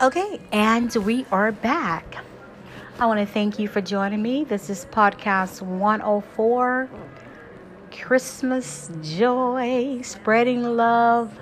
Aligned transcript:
Okay, 0.00 0.40
and 0.50 0.90
we 1.04 1.26
are 1.30 1.52
back. 1.52 2.24
I 2.98 3.04
want 3.04 3.20
to 3.20 3.26
thank 3.26 3.58
you 3.58 3.68
for 3.68 3.82
joining 3.82 4.22
me. 4.22 4.44
This 4.44 4.70
is 4.70 4.86
podcast 4.86 5.60
104 5.60 6.88
Christmas 8.00 8.90
joy, 9.02 10.00
spreading 10.00 10.62
love, 10.62 11.38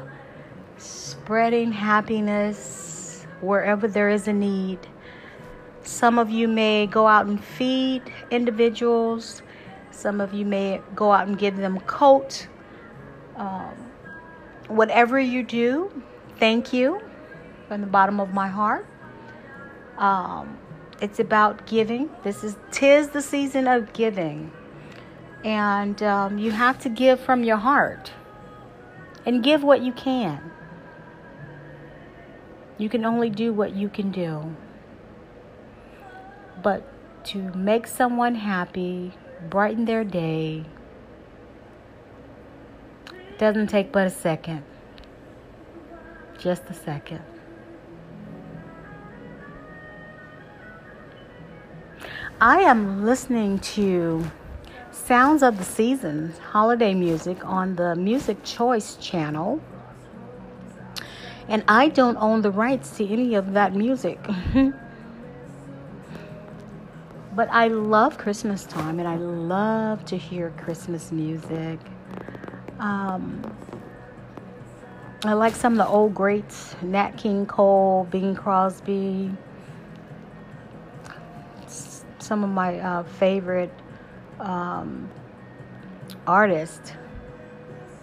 spreading 0.77 1.71
happiness 1.71 3.25
wherever 3.41 3.87
there 3.87 4.09
is 4.09 4.27
a 4.27 4.33
need. 4.33 4.81
Some 5.85 6.19
of 6.19 6.29
you 6.29 6.49
may 6.49 6.89
go 6.89 7.07
out 7.07 7.27
and 7.27 7.43
feed 7.43 8.13
individuals, 8.33 9.41
some 9.93 10.21
of 10.21 10.35
you 10.35 10.45
may 10.45 10.83
go 10.97 11.13
out 11.13 11.29
and 11.29 11.39
give 11.39 11.59
them 11.59 11.79
coat. 11.83 12.49
Um, 13.37 13.77
whatever 14.67 15.21
you 15.21 15.45
do, 15.45 16.03
thank 16.41 16.73
you 16.73 17.08
from 17.69 17.83
the 17.83 17.87
bottom 17.87 18.19
of 18.19 18.33
my 18.33 18.49
heart. 18.49 18.87
Um, 19.99 20.59
it's 21.01 21.21
about 21.21 21.67
giving. 21.67 22.11
This 22.25 22.43
is 22.43 22.57
tis 22.73 23.09
the 23.09 23.23
season 23.23 23.69
of 23.69 23.93
giving, 23.93 24.51
and 25.45 26.03
um, 26.03 26.39
you 26.39 26.51
have 26.51 26.79
to 26.81 26.89
give 26.89 27.21
from 27.21 27.45
your 27.45 27.59
heart 27.59 28.13
and 29.27 29.43
give 29.45 29.63
what 29.63 29.83
you 29.83 29.93
can. 29.93 30.51
You 32.79 32.89
can 32.89 33.05
only 33.05 33.29
do 33.29 33.53
what 33.53 33.75
you 33.75 33.89
can 33.89 34.11
do, 34.11 34.57
but 36.63 36.85
to 37.25 37.53
make 37.55 37.87
someone 37.87 38.37
happy, 38.37 39.13
brighten 39.51 39.85
their 39.85 40.05
day, 40.05 40.65
doesn't 43.37 43.67
take 43.69 43.93
but 43.93 44.07
a 44.07 44.11
second. 44.11 44.63
Just 46.39 46.71
a 46.71 46.75
second. 46.75 47.23
I 52.41 52.61
am 52.61 53.05
listening 53.05 53.59
to 53.75 54.25
Sounds 54.93 55.43
of 55.43 55.59
the 55.59 55.65
Seasons 55.65 56.39
holiday 56.39 56.95
music 56.95 57.45
on 57.45 57.75
the 57.75 57.97
Music 57.97 58.45
Choice 58.45 58.95
channel. 58.95 59.61
And 61.49 61.65
I 61.67 61.89
don't 61.89 62.17
own 62.19 62.43
the 62.43 62.53
rights 62.53 62.97
to 62.99 63.09
any 63.09 63.35
of 63.35 63.55
that 63.55 63.75
music. 63.75 64.21
but 67.35 67.49
I 67.51 67.67
love 67.67 68.19
Christmas 68.19 68.63
time 68.63 69.01
and 69.01 69.09
I 69.09 69.17
love 69.17 70.05
to 70.05 70.17
hear 70.17 70.51
Christmas 70.59 71.11
music. 71.11 71.81
Um, 72.79 73.43
I 75.25 75.33
like 75.33 75.57
some 75.57 75.73
of 75.73 75.79
the 75.79 75.89
old 75.89 76.15
greats 76.15 76.77
Nat 76.83 77.17
King 77.17 77.47
Cole, 77.47 78.07
Bing 78.13 78.37
Crosby 78.37 79.33
some 82.29 82.45
of 82.45 82.51
my 82.51 82.79
uh, 82.79 83.03
favorite 83.05 83.73
um, 84.39 85.09
artists. 86.27 86.93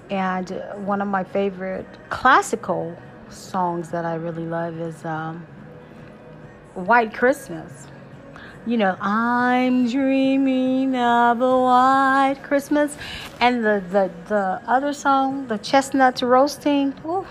And 0.10 0.50
one 0.78 1.02
of 1.02 1.08
my 1.08 1.24
favorite 1.24 1.88
classical 2.10 2.98
songs 3.30 3.90
that 3.92 4.04
I 4.04 4.16
really 4.16 4.46
love 4.46 4.80
is 4.80 5.06
um, 5.06 5.46
White 6.74 7.14
Christmas. 7.14 7.88
You 8.66 8.78
know, 8.78 8.98
I'm 9.00 9.88
dreaming 9.88 10.96
of 10.96 11.42
a 11.42 11.62
white 11.62 12.40
Christmas. 12.42 12.98
And 13.40 13.64
the, 13.64 13.84
the, 13.92 14.12
the 14.28 14.62
other 14.66 14.92
song, 14.92 15.48
the 15.48 15.60
chestnuts 15.60 16.24
roasting. 16.24 16.96
Oh, 17.06 17.28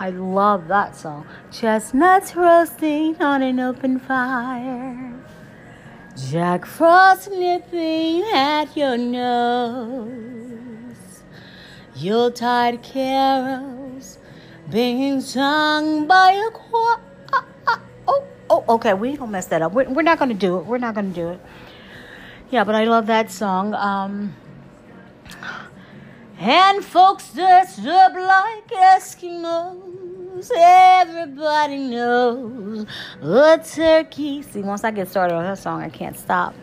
I 0.00 0.10
love 0.10 0.66
that 0.66 0.96
song. 0.96 1.28
Chestnuts 1.52 2.34
roasting 2.34 3.22
on 3.22 3.42
an 3.42 3.60
open 3.60 4.00
fire. 4.00 5.14
Jack 6.16 6.64
Frost 6.64 7.28
nipping 7.28 8.22
at 8.32 8.76
your 8.76 8.96
nose. 8.96 10.04
Yuletide 11.96 12.82
carols 12.84 14.18
being 14.70 15.20
sung 15.20 16.06
by 16.06 16.32
a 16.32 16.50
choir. 16.52 17.00
Oh, 18.06 18.24
oh, 18.48 18.64
okay. 18.68 18.94
We 18.94 19.16
gonna 19.16 19.32
mess 19.32 19.46
that 19.46 19.60
up. 19.62 19.72
We're, 19.72 19.88
we're 19.88 20.02
not 20.02 20.18
gonna 20.20 20.34
do 20.34 20.58
it. 20.58 20.66
We're 20.66 20.78
not 20.78 20.94
gonna 20.94 21.08
do 21.08 21.30
it. 21.30 21.40
Yeah, 22.50 22.62
but 22.62 22.76
I 22.76 22.84
love 22.84 23.06
that 23.08 23.32
song. 23.32 23.74
Um, 23.74 24.36
and 26.38 26.84
folks 26.84 27.32
dressed 27.32 27.84
up 27.86 28.12
like 28.14 28.68
Eskimos 28.68 30.03
everybody 30.56 31.78
knows 31.78 32.86
a 33.22 33.58
turkey. 33.58 34.42
See, 34.42 34.60
once 34.60 34.84
I 34.84 34.90
get 34.90 35.08
started 35.08 35.34
on 35.34 35.44
that 35.44 35.58
song, 35.58 35.82
I 35.82 35.88
can't 35.88 36.16
stop. 36.16 36.54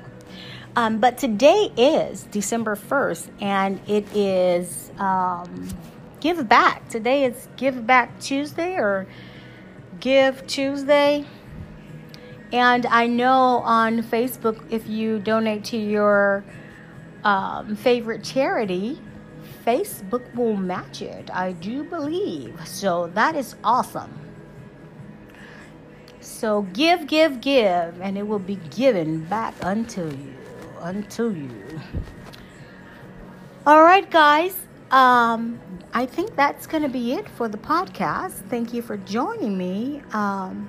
Um, 0.76 1.00
but 1.00 1.18
today 1.18 1.72
is 1.78 2.24
December 2.31 2.76
1st, 2.76 3.30
and 3.42 3.80
it 3.88 4.06
is 4.16 4.92
um, 4.98 5.70
Give 6.20 6.48
Back. 6.48 6.88
Today 6.90 7.26
is 7.26 7.48
Give 7.58 7.86
Back 7.86 8.20
Tuesday 8.20 8.76
or 8.76 9.08
Give 10.00 10.46
Tuesday. 10.48 11.26
And 12.54 12.86
I 12.86 13.08
know 13.08 13.62
on 13.64 14.04
Facebook, 14.04 14.62
if 14.70 14.88
you 14.88 15.20
donate 15.20 15.64
to 15.66 15.78
your 15.78 16.44
um, 17.24 17.76
favorite 17.76 18.24
charity, 18.24 19.00
Facebook 19.66 20.34
will 20.36 20.56
match 20.56 21.02
it, 21.02 21.30
I 21.34 21.52
do 21.54 21.84
believe. 21.84 22.60
So 22.68 23.08
that 23.14 23.36
is 23.36 23.56
awesome. 23.64 24.18
So 26.20 26.64
give, 26.74 27.08
give, 27.08 27.42
give, 27.42 28.02
and 28.02 28.18
it 28.18 28.28
will 28.28 28.40
be 28.40 28.56
given 28.76 29.26
back 29.26 29.54
unto 29.64 30.10
you. 30.10 30.34
Unto 30.80 31.30
you. 31.30 31.82
All 33.66 33.84
right, 33.84 34.10
guys. 34.10 34.56
Um, 34.90 35.60
I 35.94 36.06
think 36.06 36.36
that's 36.36 36.68
going 36.68 36.84
to 36.84 36.90
be 36.90 37.14
it 37.14 37.30
for 37.30 37.48
the 37.48 37.58
podcast. 37.58 38.34
Thank 38.50 38.74
you 38.74 38.82
for 38.82 38.98
joining 38.98 39.58
me. 39.58 40.02
Um, 40.12 40.68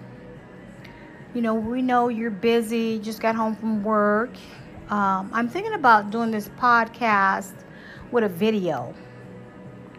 you 1.35 1.41
know, 1.41 1.55
we 1.55 1.81
know 1.81 2.09
you're 2.09 2.31
busy, 2.31 2.99
just 2.99 3.21
got 3.21 3.35
home 3.35 3.57
from 3.57 3.83
work. 3.83 4.31
Um, 4.91 5.31
I'm 5.33 5.49
thinking 5.49 5.73
about 5.73 6.11
doing 6.11 6.31
this 6.31 6.49
podcast 6.49 7.55
with 8.13 8.25
a 8.25 8.29
video. 8.29 8.95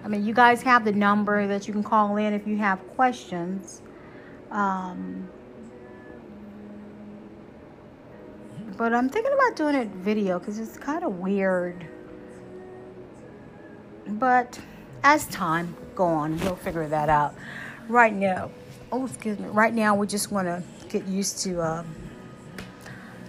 I 0.03 0.07
mean, 0.07 0.24
you 0.24 0.34
guys 0.34 0.62
have 0.62 0.85
the 0.85 0.91
number 0.91 1.47
that 1.47 1.68
you 1.68 1.74
can 1.74 1.84
call 1.84 2.18
in 2.18 2.34
if 2.34 2.46
you 2.46 2.57
have 2.57 2.79
questions. 2.90 3.81
Um, 4.51 5.28
but 8.78 8.94
I'm 8.94 9.09
thinking 9.09 9.34
about 9.34 9.56
doing 9.56 9.75
it 9.75 9.88
video 9.90 10.40
because 10.40 10.59
it's 10.59 10.78
kind 10.78 11.03
of 11.03 11.19
weird. 11.19 11.88
But 14.07 14.59
as 15.03 15.25
time 15.28 15.75
go 15.95 16.06
on, 16.06 16.38
we'll 16.40 16.56
figure 16.56 16.88
that 16.88 17.09
out. 17.09 17.35
Right 17.88 18.13
now, 18.13 18.51
oh 18.91 19.06
excuse 19.06 19.40
me. 19.40 19.47
Right 19.50 19.74
now, 19.74 19.95
we 19.95 20.07
just 20.07 20.31
want 20.31 20.47
to 20.47 20.63
get 20.90 21.07
used 21.07 21.40
to 21.44 21.62
uh, 21.62 21.84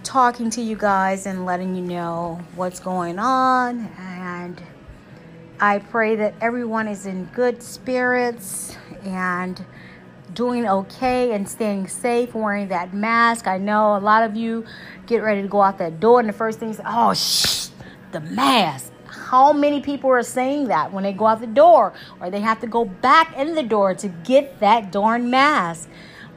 talking 0.03 0.49
to 0.51 0.61
you 0.61 0.75
guys 0.75 1.25
and 1.25 1.45
letting 1.45 1.75
you 1.75 1.81
know 1.81 2.39
what's 2.55 2.79
going 2.79 3.17
on 3.17 3.87
and 3.97 4.61
I 5.59 5.79
pray 5.79 6.17
that 6.17 6.33
everyone 6.41 6.87
is 6.89 7.05
in 7.05 7.25
good 7.33 7.63
spirits 7.63 8.77
and 9.03 9.63
doing 10.33 10.67
okay 10.67 11.31
and 11.31 11.47
staying 11.47 11.87
safe, 11.87 12.35
wearing 12.35 12.67
that 12.67 12.93
mask. 12.93 13.47
I 13.47 13.57
know 13.57 13.95
a 13.95 13.99
lot 13.99 14.23
of 14.23 14.35
you 14.35 14.65
get 15.05 15.19
ready 15.19 15.41
to 15.41 15.47
go 15.47 15.61
out 15.61 15.77
that 15.77 16.01
door, 16.01 16.19
and 16.19 16.27
the 16.27 16.33
first 16.33 16.59
thing 16.59 16.69
is, 16.69 16.81
oh, 16.85 17.13
shh, 17.13 17.69
the 18.11 18.19
mask. 18.19 18.91
How 19.07 19.53
many 19.53 19.79
people 19.79 20.09
are 20.09 20.23
saying 20.23 20.67
that 20.67 20.91
when 20.91 21.03
they 21.03 21.13
go 21.13 21.25
out 21.25 21.39
the 21.39 21.47
door 21.47 21.93
or 22.19 22.29
they 22.29 22.41
have 22.41 22.59
to 22.59 22.67
go 22.67 22.83
back 22.83 23.35
in 23.37 23.55
the 23.55 23.63
door 23.63 23.95
to 23.95 24.07
get 24.09 24.59
that 24.59 24.91
darn 24.91 25.29
mask? 25.29 25.89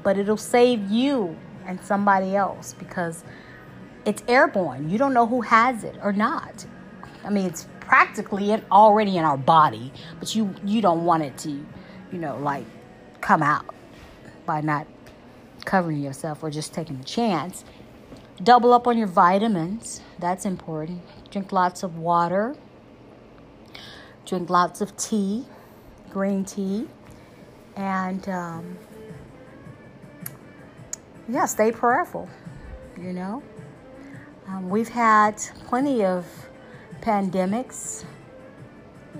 But 0.05 0.17
it'll 0.17 0.37
save 0.37 0.88
you 0.88 1.37
and 1.67 1.82
somebody 1.82 2.37
else 2.37 2.75
because 2.79 3.25
it's 4.05 4.23
airborne. 4.29 4.88
You 4.88 4.97
don't 4.97 5.12
know 5.12 5.26
who 5.26 5.41
has 5.41 5.82
it 5.82 5.97
or 6.03 6.12
not. 6.12 6.64
I 7.25 7.31
mean, 7.31 7.47
it's 7.47 7.67
practically 7.88 8.52
already 8.70 9.17
in 9.17 9.25
our 9.25 9.38
body, 9.38 9.90
but 10.20 10.35
you 10.35 10.55
you 10.62 10.82
don't 10.82 11.05
want 11.06 11.23
it 11.23 11.37
to, 11.38 11.50
you 11.50 12.19
know, 12.19 12.37
like 12.37 12.67
come 13.23 13.43
out 13.43 13.64
by 14.44 14.61
not 14.61 14.87
covering 15.64 16.00
yourself 16.00 16.43
or 16.43 16.50
just 16.50 16.75
taking 16.75 17.00
a 17.00 17.05
chance. 17.05 17.64
Double 18.43 18.73
up 18.73 18.87
on 18.87 18.96
your 18.96 19.08
vitamins. 19.08 20.02
That's 20.19 20.44
important. 20.44 21.02
Drink 21.31 21.50
lots 21.50 21.82
of 21.82 21.99
water. 21.99 22.55
Drink 24.26 24.50
lots 24.50 24.82
of 24.82 24.94
tea, 24.99 25.46
green 26.11 26.44
tea, 26.44 26.87
and 27.75 28.29
um, 28.29 28.79
yeah, 31.26 31.46
stay 31.46 31.73
prayerful. 31.73 32.29
You 33.00 33.14
know, 33.14 33.43
um, 34.46 34.69
we've 34.69 34.90
had 34.90 35.38
plenty 35.67 36.05
of 36.05 36.26
pandemics, 37.00 38.05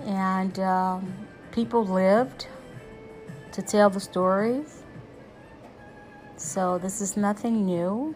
and 0.05 0.59
um, 0.59 1.13
people 1.51 1.85
lived 1.85 2.47
to 3.51 3.61
tell 3.61 3.89
the 3.89 3.99
stories. 3.99 4.83
So 6.37 6.77
this 6.77 7.01
is 7.01 7.17
nothing 7.17 7.65
new. 7.65 8.15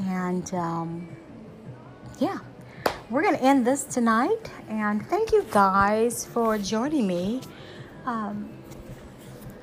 And 0.00 0.52
um, 0.54 1.08
yeah, 2.18 2.38
we're 3.08 3.22
going 3.22 3.36
to 3.36 3.42
end 3.42 3.66
this 3.66 3.84
tonight. 3.84 4.50
And 4.68 5.06
thank 5.06 5.32
you 5.32 5.46
guys 5.50 6.26
for 6.26 6.58
joining 6.58 7.06
me. 7.06 7.40
Um, 8.04 8.50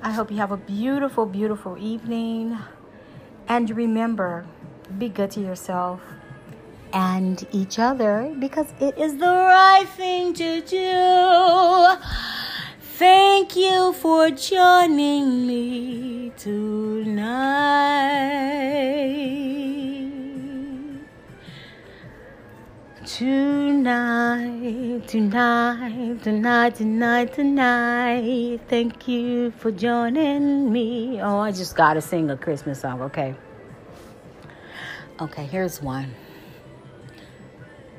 I 0.01 0.11
hope 0.11 0.31
you 0.31 0.38
have 0.38 0.51
a 0.51 0.57
beautiful, 0.57 1.25
beautiful 1.25 1.77
evening. 1.77 2.57
And 3.47 3.69
remember, 3.69 4.45
be 4.97 5.09
good 5.09 5.31
to 5.31 5.41
yourself 5.41 6.01
and 6.94 7.45
each 7.51 7.80
other 7.80 8.33
because 8.39 8.74
it 8.80 8.97
is 8.97 9.18
the 9.18 9.25
right 9.25 9.88
thing 9.95 10.33
to 10.33 10.62
do. 10.62 11.95
Thank 12.81 13.56
you 13.56 13.94
for 13.94 14.30
joining 14.30 15.47
me 15.47 16.31
tonight. 16.38 17.30
Tonight, 23.06 25.07
tonight, 25.07 26.21
tonight, 26.21 26.75
tonight, 26.75 27.33
tonight. 27.33 28.59
Thank 28.68 29.07
you 29.07 29.51
for 29.51 29.71
joining 29.71 30.71
me. 30.71 31.19
Oh, 31.21 31.39
I 31.39 31.51
just 31.51 31.75
gotta 31.75 32.01
sing 32.01 32.30
a 32.30 32.38
Christmas 32.38 32.81
song, 32.81 33.01
okay? 33.01 33.35
Okay, 35.19 35.45
here's 35.45 35.81
one. 35.81 36.13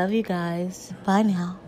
love 0.00 0.12
you 0.12 0.22
guys. 0.22 0.94
Bye 1.04 1.20
now. 1.20 1.60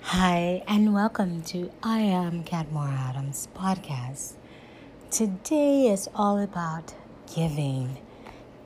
Hi, 0.00 0.62
and 0.66 0.94
welcome 0.94 1.42
to 1.42 1.70
I 1.82 1.98
Am 1.98 2.42
Catmore 2.44 2.90
Adams 2.90 3.48
podcast. 3.54 4.32
Today 5.10 5.88
is 5.88 6.08
all 6.14 6.38
about 6.38 6.94
giving. 7.34 7.98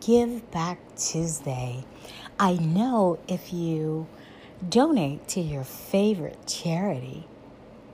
Give 0.01 0.49
Back 0.53 0.79
Tuesday. 0.97 1.85
I 2.39 2.53
know 2.53 3.19
if 3.27 3.53
you 3.53 4.07
donate 4.69 5.27
to 5.31 5.41
your 5.41 5.65
favorite 5.65 6.47
charity, 6.47 7.27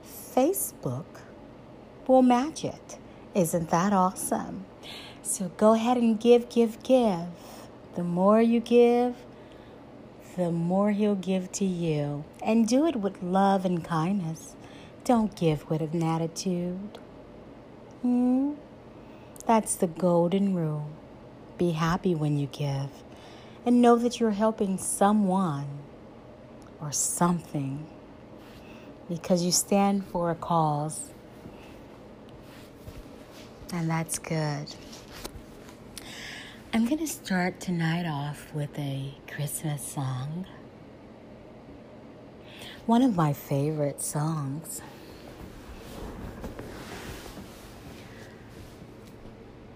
Facebook 0.05 1.05
will 2.05 2.21
match 2.21 2.63
it. 2.63 2.99
Isn't 3.35 3.69
that 3.69 3.93
awesome? 3.93 4.65
So 5.21 5.51
go 5.57 5.73
ahead 5.73 5.97
and 5.97 6.19
give, 6.19 6.49
give, 6.49 6.81
give. 6.83 7.27
The 7.95 8.03
more 8.03 8.41
you 8.41 8.59
give, 8.59 9.15
the 10.35 10.51
more 10.51 10.91
He'll 10.91 11.15
give 11.15 11.51
to 11.53 11.65
you. 11.65 12.25
And 12.43 12.67
do 12.67 12.85
it 12.85 12.97
with 12.97 13.23
love 13.23 13.65
and 13.65 13.83
kindness. 13.83 14.55
Don't 15.03 15.35
give 15.35 15.69
with 15.69 15.81
an 15.81 16.03
attitude. 16.03 16.99
Hmm? 18.01 18.53
That's 19.45 19.75
the 19.75 19.87
golden 19.87 20.53
rule. 20.53 20.89
Be 21.57 21.71
happy 21.71 22.15
when 22.15 22.37
you 22.37 22.47
give 22.47 22.89
and 23.65 23.81
know 23.81 23.95
that 23.95 24.19
you're 24.19 24.31
helping 24.31 24.77
someone 24.77 25.67
or 26.81 26.91
something 26.91 27.87
because 29.09 29.43
you 29.43 29.51
stand 29.51 30.05
for 30.05 30.31
a 30.31 30.35
cause. 30.35 31.12
And 33.73 33.89
that's 33.89 34.19
good. 34.19 34.67
I'm 36.71 36.85
going 36.85 36.99
to 36.99 37.07
start 37.07 37.59
tonight 37.59 38.05
off 38.05 38.53
with 38.53 38.77
a 38.77 39.15
Christmas 39.27 39.83
song. 39.83 40.45
One 42.85 43.01
of 43.01 43.15
my 43.15 43.33
favorite 43.33 43.99
songs. 43.99 44.83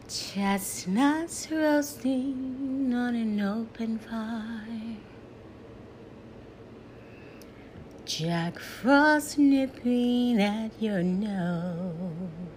Chestnuts 0.07 1.51
roasting 1.51 2.93
on 2.93 3.15
an 3.15 3.41
open 3.41 3.97
fire. 3.97 4.97
Jack 8.05 8.59
Frost 8.59 9.39
nipping 9.39 10.39
at 10.39 10.69
your 10.79 11.01
nose. 11.01 12.56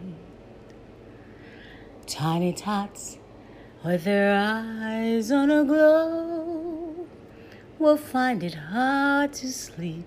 Tiny 2.11 2.51
tots 2.51 3.17
with 3.85 4.03
their 4.03 4.35
eyes 4.35 5.31
on 5.31 5.49
a 5.49 5.63
glow 5.63 7.07
will 7.79 7.95
find 7.95 8.43
it 8.43 8.53
hard 8.53 9.31
to 9.31 9.47
sleep 9.49 10.05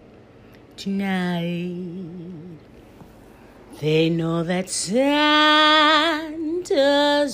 tonight. 0.76 2.58
They 3.80 4.10
know 4.10 4.42
that 4.42 4.68
Santa's 4.68 5.00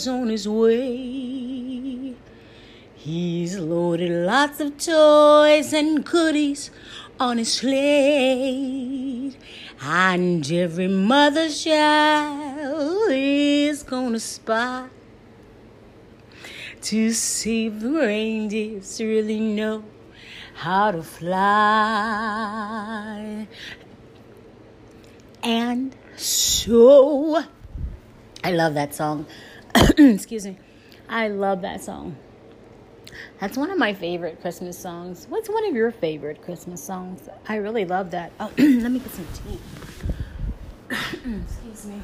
on 0.06 0.28
his 0.28 0.46
way. 0.46 2.14
He's 2.94 3.58
loaded 3.58 4.12
lots 4.24 4.60
of 4.60 4.78
toys 4.78 5.72
and 5.72 6.04
goodies 6.04 6.70
on 7.18 7.38
his 7.38 7.54
slate. 7.54 9.36
And 9.82 10.52
every 10.52 10.86
mother's 10.86 11.64
child 11.64 12.49
is 13.10 13.82
gonna 13.82 14.20
spy 14.20 14.88
to 16.82 17.12
see 17.12 17.66
if 17.66 17.80
the 17.80 17.90
reindeers 17.90 19.00
really 19.00 19.40
know 19.40 19.84
how 20.54 20.90
to 20.90 21.02
fly. 21.02 21.36
And 25.42 25.96
so 26.16 27.42
I 28.44 28.52
love 28.52 28.74
that 28.74 28.94
song. 28.94 29.26
Excuse 29.74 30.46
me. 30.46 30.58
I 31.08 31.28
love 31.28 31.62
that 31.62 31.82
song. 31.82 32.16
That's 33.40 33.56
one 33.56 33.70
of 33.70 33.78
my 33.78 33.94
favorite 33.94 34.40
Christmas 34.40 34.78
songs. 34.78 35.26
What's 35.28 35.48
one 35.48 35.66
of 35.66 35.74
your 35.74 35.90
favorite 35.90 36.42
Christmas 36.42 36.82
songs? 36.82 37.28
I 37.48 37.56
really 37.56 37.84
love 37.84 38.10
that. 38.10 38.32
Oh, 38.38 38.50
let 38.58 38.92
me 38.92 38.98
get 38.98 39.10
some 39.10 39.26
tea. 39.34 39.58
Excuse 41.42 41.86
me. 41.86 42.02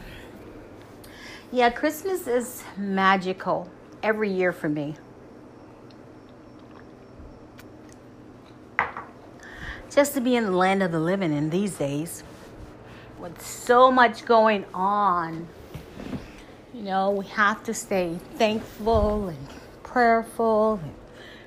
Yeah, 1.53 1.71
Christmas 1.71 2.26
is 2.26 2.65
magical 2.76 3.71
every 4.03 4.31
year 4.31 4.53
for 4.53 4.69
me. 4.69 4.97
Just 9.88 10.15
to 10.15 10.21
be 10.21 10.35
in 10.35 10.45
the 10.45 10.50
land 10.50 10.83
of 10.83 10.91
the 10.91 10.99
living 10.99 11.33
in 11.33 11.50
these 11.50 11.76
days 11.76 12.25
with 13.21 13.41
so 13.41 13.93
much 13.93 14.25
going 14.25 14.65
on. 14.75 15.47
You 16.75 16.83
know, 16.83 17.11
we 17.12 17.26
have 17.26 17.62
to 17.65 17.73
stay 17.73 18.19
thankful 18.35 19.29
and 19.29 19.49
prayerful 19.85 20.81
and 20.83 20.95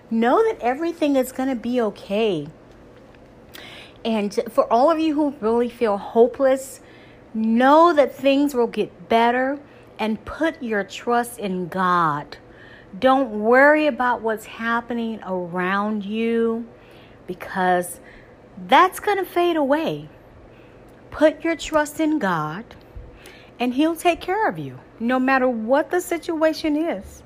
know 0.10 0.42
that 0.50 0.62
everything 0.62 1.18
is 1.18 1.34
going 1.34 1.50
to 1.50 1.56
be 1.56 1.82
okay. 1.82 2.48
And 4.06 4.34
for 4.50 4.72
all 4.72 4.90
of 4.90 4.98
you 4.98 5.14
who 5.14 5.36
really 5.42 5.70
feel 5.70 5.98
hopeless, 5.98 6.80
know 7.34 7.92
that 7.92 8.16
things 8.16 8.56
will 8.56 8.68
get 8.68 9.10
better 9.10 9.60
and 10.00 10.24
put 10.26 10.64
your 10.64 10.84
trust 10.84 11.38
in 11.38 11.68
God. 11.68 12.38
Don't 12.98 13.42
worry 13.42 13.86
about 13.86 14.22
what's 14.22 14.46
happening 14.46 15.20
around 15.24 16.06
you 16.06 16.66
because 17.28 18.00
that's 18.68 19.00
going 19.00 19.18
to 19.18 19.26
fade 19.26 19.58
away. 19.58 20.10
Put 21.12 21.44
your 21.44 21.56
trust 21.56 22.00
in 22.00 22.18
God 22.18 22.64
and 23.60 23.74
He'll 23.74 23.96
take 23.96 24.22
care 24.22 24.48
of 24.48 24.58
you 24.58 24.80
no 25.00 25.20
matter 25.20 25.48
what 25.48 25.92
the 25.92 26.02
situation 26.02 26.76
is. 26.76 27.22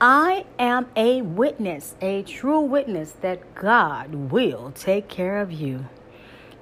I 0.00 0.46
am 0.60 0.86
a 0.94 1.22
witness, 1.22 1.96
a 2.00 2.22
true 2.22 2.60
witness 2.60 3.10
that 3.20 3.56
God 3.56 4.14
will 4.14 4.70
take 4.70 5.08
care 5.08 5.40
of 5.40 5.50
you. 5.50 5.86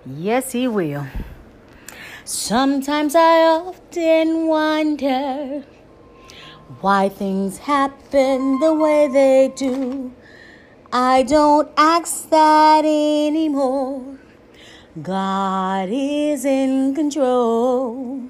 Yes, 0.06 0.52
He 0.52 0.66
will. 0.66 1.06
Sometimes 2.28 3.14
I 3.14 3.42
often 3.42 4.48
wonder 4.48 5.62
why 6.80 7.08
things 7.08 7.58
happen 7.58 8.58
the 8.58 8.74
way 8.74 9.06
they 9.06 9.52
do. 9.54 10.12
I 10.92 11.22
don't 11.22 11.70
ask 11.76 12.28
that 12.30 12.80
anymore. 12.84 14.18
God 15.00 15.88
is 15.92 16.44
in 16.44 16.96
control. 16.96 18.22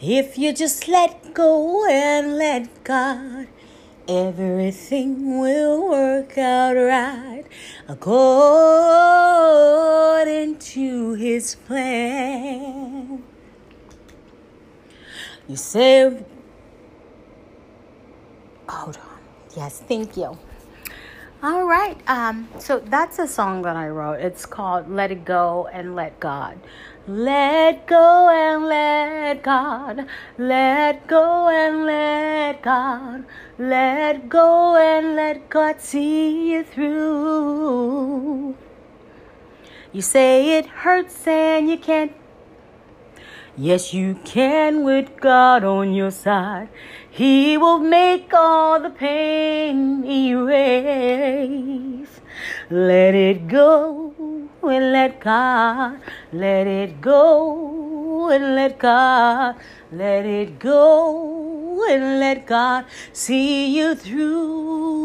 If 0.00 0.38
you 0.38 0.54
just 0.54 0.88
let 0.88 1.34
go 1.34 1.86
and 1.90 2.38
let 2.38 2.84
God, 2.84 3.48
everything 4.10 5.38
will 5.38 5.88
work 5.88 6.36
out 6.36 6.74
right 6.74 7.44
according 7.88 8.08
to 10.58 11.14
his 11.14 11.54
plan. 11.54 13.22
You 15.48 15.56
say, 15.56 16.24
hold 18.68 18.96
on. 18.96 19.18
Yes, 19.56 19.80
thank 19.86 20.16
you. 20.16 20.36
All 21.42 21.64
right. 21.64 21.96
Um, 22.08 22.48
so 22.58 22.80
that's 22.80 23.18
a 23.18 23.28
song 23.28 23.62
that 23.62 23.76
I 23.76 23.88
wrote. 23.88 24.20
It's 24.20 24.44
called 24.44 24.90
Let 24.90 25.10
It 25.12 25.24
Go 25.24 25.68
and 25.72 25.96
Let 25.96 26.20
God. 26.20 26.58
Let 27.08 27.86
go 27.86 28.28
and 28.30 28.66
let 28.66 29.42
God. 29.42 30.06
Let 30.38 31.06
go 31.06 31.48
and 31.48 31.86
let 31.86 32.62
God. 32.62 33.24
Let 33.58 34.28
go 34.28 34.76
and 34.76 35.16
let 35.16 35.48
God 35.48 35.80
see 35.80 36.52
you 36.52 36.62
through. 36.62 38.54
You 39.92 40.02
say 40.02 40.58
it 40.58 40.66
hurts 40.66 41.26
and 41.26 41.68
you 41.68 41.78
can't 41.78 42.12
Yes, 43.56 43.92
you 43.92 44.14
can 44.24 44.84
with 44.84 45.20
God 45.20 45.64
on 45.64 45.92
your 45.92 46.12
side. 46.12 46.68
He 47.10 47.58
will 47.58 47.80
make 47.80 48.32
all 48.32 48.80
the 48.80 48.90
pain 48.90 50.04
erase. 50.04 51.40
Let 52.70 53.14
it 53.14 53.48
go 53.48 54.14
and 54.68 54.92
let 54.92 55.20
God. 55.20 56.00
Let 56.32 56.66
it 56.66 57.00
go 57.00 58.30
and 58.30 58.54
let 58.54 58.78
God. 58.78 59.56
Let 59.92 60.26
it 60.26 60.58
go 60.58 61.84
and 61.88 62.20
let 62.20 62.46
God 62.46 62.84
see 63.12 63.76
you 63.76 63.94
through. 63.94 65.00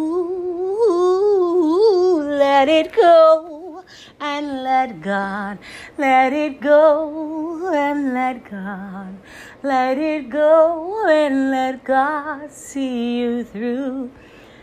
Let 2.38 2.68
it 2.70 2.94
go 2.94 3.84
and 4.20 4.64
let 4.64 5.02
God, 5.02 5.58
let 5.98 6.34
it 6.34 6.60
go 6.62 7.72
and 7.74 8.14
let 8.14 8.50
God, 8.50 9.16
let 9.64 9.98
it 9.98 10.30
go 10.30 11.08
and 11.08 11.52
let 11.52 11.84
God 11.84 12.52
see 12.52 13.20
you 13.20 13.44
through. 13.44 14.12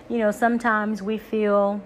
You 0.09 0.19
know, 0.19 0.31
sometimes 0.31 1.03
we 1.03 1.19
feel 1.19 1.81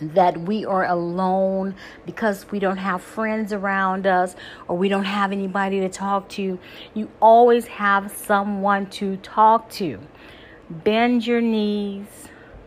that 0.00 0.40
we 0.40 0.64
are 0.64 0.84
alone 0.86 1.74
because 2.06 2.50
we 2.50 2.58
don't 2.58 2.78
have 2.78 3.02
friends 3.02 3.52
around 3.52 4.06
us 4.06 4.34
or 4.68 4.76
we 4.76 4.88
don't 4.88 5.04
have 5.04 5.32
anybody 5.32 5.80
to 5.80 5.88
talk 5.88 6.28
to. 6.30 6.58
You 6.94 7.10
always 7.20 7.66
have 7.66 8.10
someone 8.10 8.88
to 8.90 9.16
talk 9.18 9.70
to. 9.70 10.00
Bend 10.68 11.26
your 11.26 11.40
knees 11.40 12.06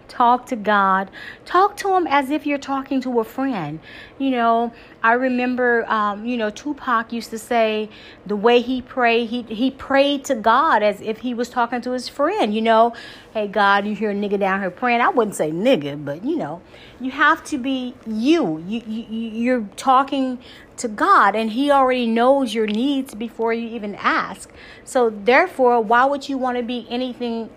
Talk 0.08 0.46
to 0.48 0.56
God. 0.56 1.10
Talk 1.46 1.78
to 1.78 1.96
Him 1.96 2.08
as 2.08 2.30
if 2.30 2.46
you're 2.46 2.58
talking 2.58 3.02
to 3.02 3.20
a 3.20 3.24
friend. 3.24 3.80
You 4.20 4.32
know, 4.32 4.74
I 5.02 5.14
remember, 5.14 5.86
um, 5.90 6.26
you 6.26 6.38
know, 6.38 6.50
Tupac 6.50 7.12
used 7.12 7.30
to 7.32 7.38
say 7.38 7.90
the 8.26 8.36
way 8.36 8.62
he 8.62 8.82
prayed, 8.82 9.30
he, 9.30 9.42
he 9.44 9.72
prayed 9.72 10.24
to 10.26 10.36
God 10.36 10.84
as 10.84 11.02
if 11.02 11.20
he 11.20 11.34
was 11.34 11.50
talking 11.50 11.82
to 11.82 11.92
his 11.92 12.08
friend. 12.08 12.54
You 12.54 12.62
know, 12.62 12.94
hey, 13.34 13.48
God, 13.48 13.86
you 13.86 13.96
hear 13.96 14.12
a 14.12 14.16
nigga 14.16 14.40
down 14.40 14.62
here 14.62 14.72
praying. 14.72 15.02
I 15.02 15.10
wouldn't 15.10 15.36
say 15.36 15.52
nigga, 15.52 16.04
but, 16.04 16.24
you 16.24 16.38
know, 16.38 16.62
you 17.00 17.12
have 17.12 17.44
to 17.46 17.58
be 17.58 17.96
you. 18.06 18.64
you, 18.68 18.82
you 18.88 19.04
you're 19.10 19.68
talking 19.76 20.40
to 20.78 20.88
God 20.88 21.36
and 21.36 21.52
He 21.52 21.72
already 21.72 22.08
knows 22.08 22.54
your 22.54 22.68
needs 22.68 23.14
before 23.14 23.54
you 23.54 23.68
even 23.70 23.96
ask. 23.96 24.52
So, 24.84 25.10
therefore, 25.10 25.82
why 25.82 26.06
would 26.06 26.30
you 26.30 26.38
want 26.38 26.58
to 26.58 26.64
be 26.64 26.88
anything 26.90 27.50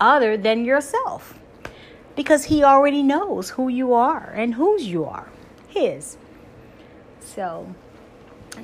other 0.00 0.36
than 0.36 0.64
yourself? 0.64 1.38
Because 2.16 2.44
he 2.44 2.62
already 2.62 3.02
knows 3.02 3.50
who 3.50 3.68
you 3.68 3.92
are 3.94 4.32
and 4.34 4.54
whose 4.54 4.86
you 4.86 5.04
are 5.04 5.28
his. 5.68 6.16
So 7.20 7.74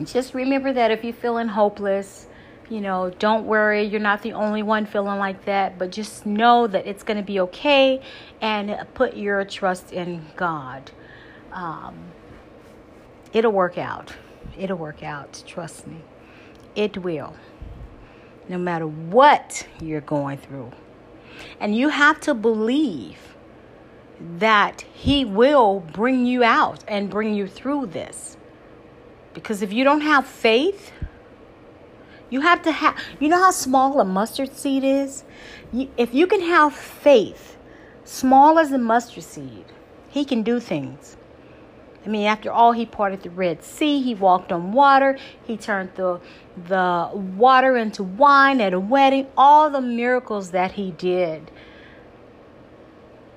just 0.04 0.34
remember 0.34 0.72
that 0.72 0.90
if 0.90 1.02
you're 1.02 1.12
feeling 1.12 1.48
hopeless 1.48 2.26
you 2.68 2.80
know 2.80 3.10
don't 3.18 3.46
worry. 3.46 3.84
You're 3.84 4.00
not 4.00 4.22
the 4.22 4.32
only 4.32 4.62
one 4.62 4.86
feeling 4.86 5.18
like 5.18 5.44
that 5.46 5.78
but 5.78 5.90
just 5.90 6.26
know 6.26 6.66
that 6.66 6.86
it's 6.86 7.02
going 7.02 7.16
to 7.16 7.22
be 7.22 7.40
okay 7.40 8.02
and 8.40 8.76
put 8.94 9.16
your 9.16 9.44
trust 9.44 9.92
in 9.92 10.26
god. 10.36 10.90
Um, 11.52 11.96
it'll 13.32 13.52
work 13.52 13.78
out. 13.78 14.14
It'll 14.58 14.76
work 14.76 15.02
out. 15.02 15.42
Trust 15.46 15.86
me. 15.86 16.02
It 16.74 16.98
will. 16.98 17.34
No 18.48 18.58
matter 18.58 18.86
what 18.86 19.66
you're 19.80 20.00
going 20.00 20.38
through. 20.38 20.70
And 21.60 21.76
you 21.76 21.88
have 21.88 22.20
to 22.20 22.34
believe 22.34 23.18
that 24.20 24.82
He 24.92 25.25
will 25.25 25.80
bring 25.80 26.26
you 26.26 26.44
out 26.44 26.84
and 26.88 27.10
bring 27.10 27.34
you 27.34 27.46
through 27.46 27.87
this. 27.87 28.37
Because 29.34 29.62
if 29.62 29.72
you 29.72 29.84
don't 29.84 30.00
have 30.00 30.26
faith, 30.26 30.92
you 32.30 32.40
have 32.40 32.62
to 32.62 32.72
have, 32.72 32.98
you 33.20 33.28
know 33.28 33.38
how 33.38 33.50
small 33.50 34.00
a 34.00 34.04
mustard 34.04 34.56
seed 34.56 34.84
is? 34.84 35.25
if 35.98 36.14
you 36.14 36.26
can 36.26 36.40
have 36.40 36.75
faith, 36.75 37.58
small 38.04 38.58
as 38.58 38.72
a 38.72 38.78
mustard 38.78 39.25
seed, 39.25 39.66
He 40.08 40.25
can 40.25 40.42
do 40.42 40.60
things. 40.60 41.16
I 42.04 42.08
mean, 42.08 42.26
after 42.26 42.50
all, 42.50 42.72
He 42.72 42.87
parted 42.87 43.22
the 43.22 43.30
Red 43.30 43.62
Sea, 43.62 44.00
He 44.00 44.14
walked 44.14 44.50
on 44.50 44.72
water, 44.72 45.18
He 45.46 45.56
turned 45.56 45.90
the, 45.94 46.20
the 46.68 47.10
water 47.14 47.76
into 47.76 48.02
wine 48.02 48.60
at 48.60 48.72
a 48.72 48.80
wedding, 48.80 49.26
all 49.37 49.70
the 49.70 49.82
miracles 49.82 50.50
that 50.52 50.72
He 50.72 50.90
did 50.92 51.50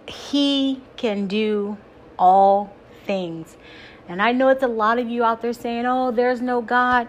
he 0.08 0.82
can 0.98 1.28
do 1.28 1.78
all 2.18 2.74
things. 3.06 3.58
And 4.08 4.22
I 4.22 4.32
know 4.32 4.50
it's 4.50 4.64
a 4.64 4.68
lot 4.68 5.00
of 5.00 5.10
you 5.10 5.24
out 5.24 5.42
there 5.42 5.54
saying, 5.54 5.86
oh, 5.86 6.12
there's 6.12 6.42
no 6.42 6.62
God. 6.62 7.08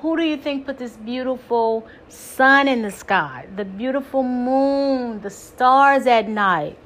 Who 0.00 0.16
do 0.16 0.22
you 0.22 0.36
think 0.36 0.66
put 0.66 0.78
this 0.78 0.96
beautiful 0.96 1.86
sun 2.08 2.68
in 2.68 2.82
the 2.82 2.90
sky, 2.90 3.46
the 3.56 3.64
beautiful 3.64 4.22
moon, 4.22 5.20
the 5.20 5.30
stars 5.30 6.06
at 6.06 6.28
night? 6.28 6.76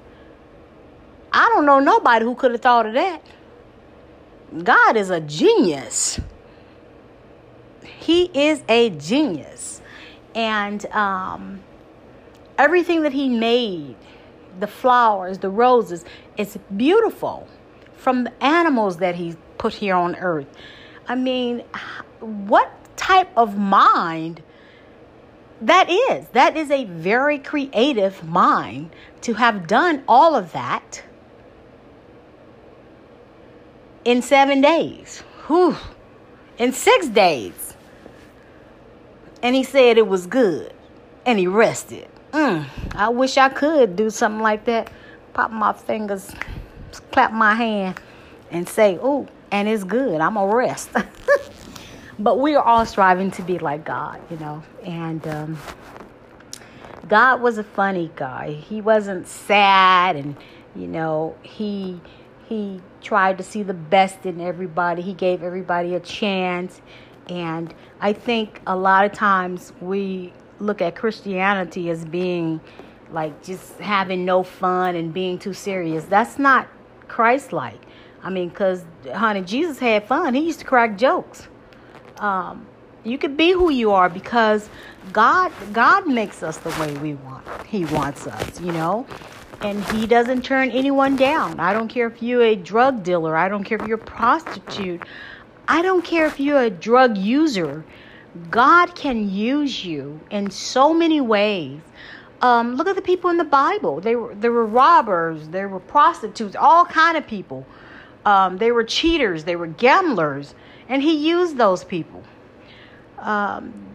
I 1.33 1.51
don't 1.55 1.67
know 1.67 1.81
nobody 1.81 2.25
who 2.25 2.35
could 2.35 2.53
have 2.53 2.61
thought 2.61 2.87
of 2.87 2.95
that. 2.95 3.23
God 4.63 4.97
is 4.97 5.11
a 5.11 5.21
genius. 5.21 6.21
He 7.83 8.31
is 8.33 8.63
a 8.69 8.91
genius. 8.91 9.81
And 10.35 10.85
um, 10.87 11.61
everything 12.59 13.03
that 13.03 13.13
He 13.13 13.29
made 13.29 13.97
the 14.59 14.67
flowers, 14.67 15.39
the 15.39 15.51
roses. 15.51 16.05
It's 16.37 16.57
beautiful 16.77 17.49
from 17.97 18.25
the 18.25 18.43
animals 18.43 18.99
that 18.99 19.15
he 19.15 19.37
put 19.59 19.75
here 19.75 19.95
on 19.95 20.17
earth. 20.17 20.47
I 21.09 21.15
mean, 21.15 21.61
what 22.21 22.71
type 22.97 23.31
of 23.37 23.57
mind 23.57 24.43
that 25.61 25.89
is? 25.89 26.27
That 26.29 26.57
is 26.57 26.71
a 26.71 26.85
very 26.85 27.39
creative 27.39 28.23
mind 28.25 28.91
to 29.23 29.35
have 29.35 29.67
done 29.67 30.05
all 30.07 30.35
of 30.35 30.53
that 30.53 31.03
in 34.05 34.23
seven 34.23 34.61
days. 34.61 35.21
Whew. 35.47 35.77
In 36.59 36.73
six 36.73 37.09
days. 37.09 37.75
And 39.43 39.55
he 39.55 39.63
said 39.63 39.99
it 39.99 40.07
was 40.07 40.27
good. 40.27 40.73
And 41.25 41.39
he 41.39 41.47
rested. 41.47 42.09
Mm, 42.37 42.66
I 42.95 43.09
wish 43.09 43.38
I 43.38 43.49
could 43.49 43.97
do 43.97 44.11
something 44.11 44.43
like 44.43 44.66
that. 44.66 44.93
Pop 45.33 45.50
my 45.50 45.73
fingers, 45.73 46.35
clap 47.11 47.33
my 47.33 47.55
hand, 47.55 47.99
and 48.50 48.69
say, 48.69 48.99
oh, 49.00 49.26
and 49.50 49.66
it's 49.66 49.85
good. 49.85 50.21
I'm 50.21 50.37
a 50.37 50.47
rest. 50.47 50.90
but 52.19 52.38
we 52.38 52.55
are 52.55 52.62
all 52.62 52.85
striving 52.85 53.31
to 53.31 53.43
be 53.43 53.59
like 53.59 53.87
God, 53.87 54.21
you 54.31 54.37
know. 54.37 54.62
And 54.85 55.26
um, 55.26 55.59
God 57.09 57.40
was 57.40 57.57
a 57.57 57.64
funny 57.64 58.11
guy. 58.16 58.52
He 58.52 58.83
wasn't 58.83 59.26
sad, 59.26 60.16
and 60.16 60.37
you 60.75 60.88
know, 60.88 61.37
he 61.43 62.02
he 62.47 62.83
tried 63.00 63.38
to 63.38 63.45
see 63.45 63.62
the 63.62 63.73
best 63.73 64.26
in 64.26 64.43
everybody. 64.43 65.00
He 65.00 65.14
gave 65.14 65.43
everybody 65.43 65.95
a 65.95 66.00
chance. 66.00 66.83
And 67.31 67.73
I 67.99 68.12
think 68.12 68.61
a 68.66 68.76
lot 68.76 69.07
of 69.07 69.12
times 69.12 69.73
we 69.81 70.35
look 70.59 70.81
at 70.81 70.97
Christianity 70.97 71.91
as 71.91 72.05
being 72.05 72.61
like 73.11 73.43
just 73.43 73.79
having 73.79 74.25
no 74.25 74.43
fun 74.43 74.97
and 74.97 75.13
being 75.13 75.39
too 75.39 75.53
serious. 75.53 76.05
That's 76.05 76.39
not 76.39 76.69
Christ 77.09 77.53
like. 77.53 77.81
I 78.23 78.31
mean, 78.31 78.49
because, 78.49 78.85
honey, 79.15 79.43
Jesus 79.43 79.79
had 79.79 80.09
fun. 80.09 80.35
He 80.35 80.41
used 80.41 80.59
to 80.61 80.65
crack 80.65 80.99
jokes. 80.99 81.47
Um, 82.19 82.67
you 83.05 83.19
could 83.19 83.37
be 83.37 83.53
who 83.53 83.71
you 83.71 83.93
are 83.93 84.09
because 84.09 84.69
God 85.13 85.53
God 85.73 86.09
makes 86.09 86.43
us 86.43 86.57
the 86.59 86.71
way 86.71 86.93
we 86.99 87.15
want. 87.15 87.47
He 87.67 87.85
wants 87.85 88.27
us, 88.27 88.61
you 88.61 88.73
know. 88.73 89.07
And 89.61 89.83
he 89.91 90.07
doesn't 90.07 90.45
turn 90.45 90.71
anyone 90.71 91.17
down. 91.17 91.61
I 91.61 91.73
don't 91.73 91.89
care 91.89 92.09
if 92.09 92.23
you're 92.23 92.43
a 92.43 92.57
drug 92.57 93.03
dealer. 93.05 93.37
I 93.37 93.49
don't 93.49 93.65
care 93.65 93.79
if 93.81 93.87
you're 93.87 93.99
a 93.99 94.05
prostitute. 94.05 95.03
I 95.69 95.83
don't 95.83 96.05
care 96.05 96.27
if 96.27 96.41
you're 96.41 96.61
a 96.61 96.71
drug 96.71 97.17
user. 97.17 97.85
God 98.50 98.95
can 98.95 99.28
use 99.28 99.85
you 99.85 100.21
in 100.31 100.50
so 100.50 100.95
many 100.95 101.21
ways. 101.21 101.81
Um, 102.43 102.76
look 102.76 102.87
at 102.87 102.97
the 102.97 103.02
people 103.02 103.31
in 103.31 103.38
the 103.38 103.45
Bible. 103.45 104.00
They 104.00 104.16
were 104.16 104.35
there 104.35 104.52
were 104.52 104.66
robbers, 104.66 105.49
there 105.49 105.69
were 105.69 105.81
prostitutes, 105.81 106.55
all 106.55 106.85
kind 106.85 107.16
of 107.16 107.26
people. 107.26 107.66
Um, 108.25 108.59
they 108.59 108.73
were 108.73 108.85
cheaters, 108.85 109.45
they 109.45 109.57
were 109.57 109.69
gamblers, 109.69 110.55
and 110.88 111.02
he 111.02 111.28
used 111.28 111.57
those 111.57 111.85
people. 111.85 112.23
Um, 113.19 113.87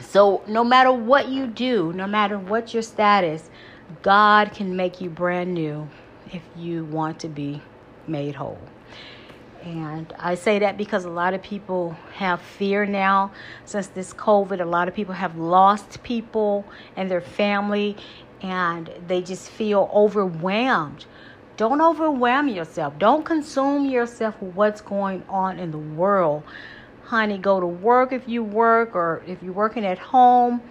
so, 0.00 0.42
no 0.46 0.62
matter 0.62 0.92
what 0.92 1.28
you 1.28 1.46
do, 1.46 1.92
no 1.92 2.06
matter 2.06 2.38
what 2.38 2.72
your 2.72 2.82
status, 2.82 3.50
God 4.02 4.52
can 4.52 4.76
make 4.76 5.00
you 5.00 5.10
brand 5.10 5.54
new 5.54 5.88
if 6.32 6.42
you 6.56 6.84
want 6.84 7.18
to 7.20 7.28
be 7.28 7.62
made 8.06 8.34
whole. 8.34 8.60
And 9.68 10.12
I 10.18 10.34
say 10.34 10.58
that 10.60 10.76
because 10.76 11.04
a 11.04 11.10
lot 11.10 11.34
of 11.34 11.42
people 11.42 11.96
have 12.14 12.40
fear 12.40 12.86
now 12.86 13.32
since 13.64 13.88
this 13.88 14.14
COVID. 14.14 14.60
A 14.60 14.64
lot 14.64 14.88
of 14.88 14.94
people 14.94 15.14
have 15.14 15.36
lost 15.36 16.02
people 16.02 16.64
and 16.96 17.10
their 17.10 17.20
family, 17.20 17.96
and 18.40 18.90
they 19.06 19.20
just 19.20 19.50
feel 19.50 19.90
overwhelmed 19.92 21.04
don't 21.58 21.80
overwhelm 21.80 22.46
yourself. 22.46 22.96
Don't 23.00 23.24
consume 23.24 23.84
yourself 23.84 24.40
with 24.40 24.54
what's 24.54 24.80
going 24.80 25.24
on 25.28 25.58
in 25.58 25.72
the 25.72 25.78
world. 25.78 26.44
Honey, 27.02 27.36
go 27.36 27.58
to 27.58 27.66
work 27.66 28.12
if 28.12 28.28
you 28.28 28.44
work 28.44 28.94
or 28.94 29.22
if 29.26 29.42
you're 29.42 29.52
working 29.52 29.84
at 29.84 29.98
home. 29.98 30.62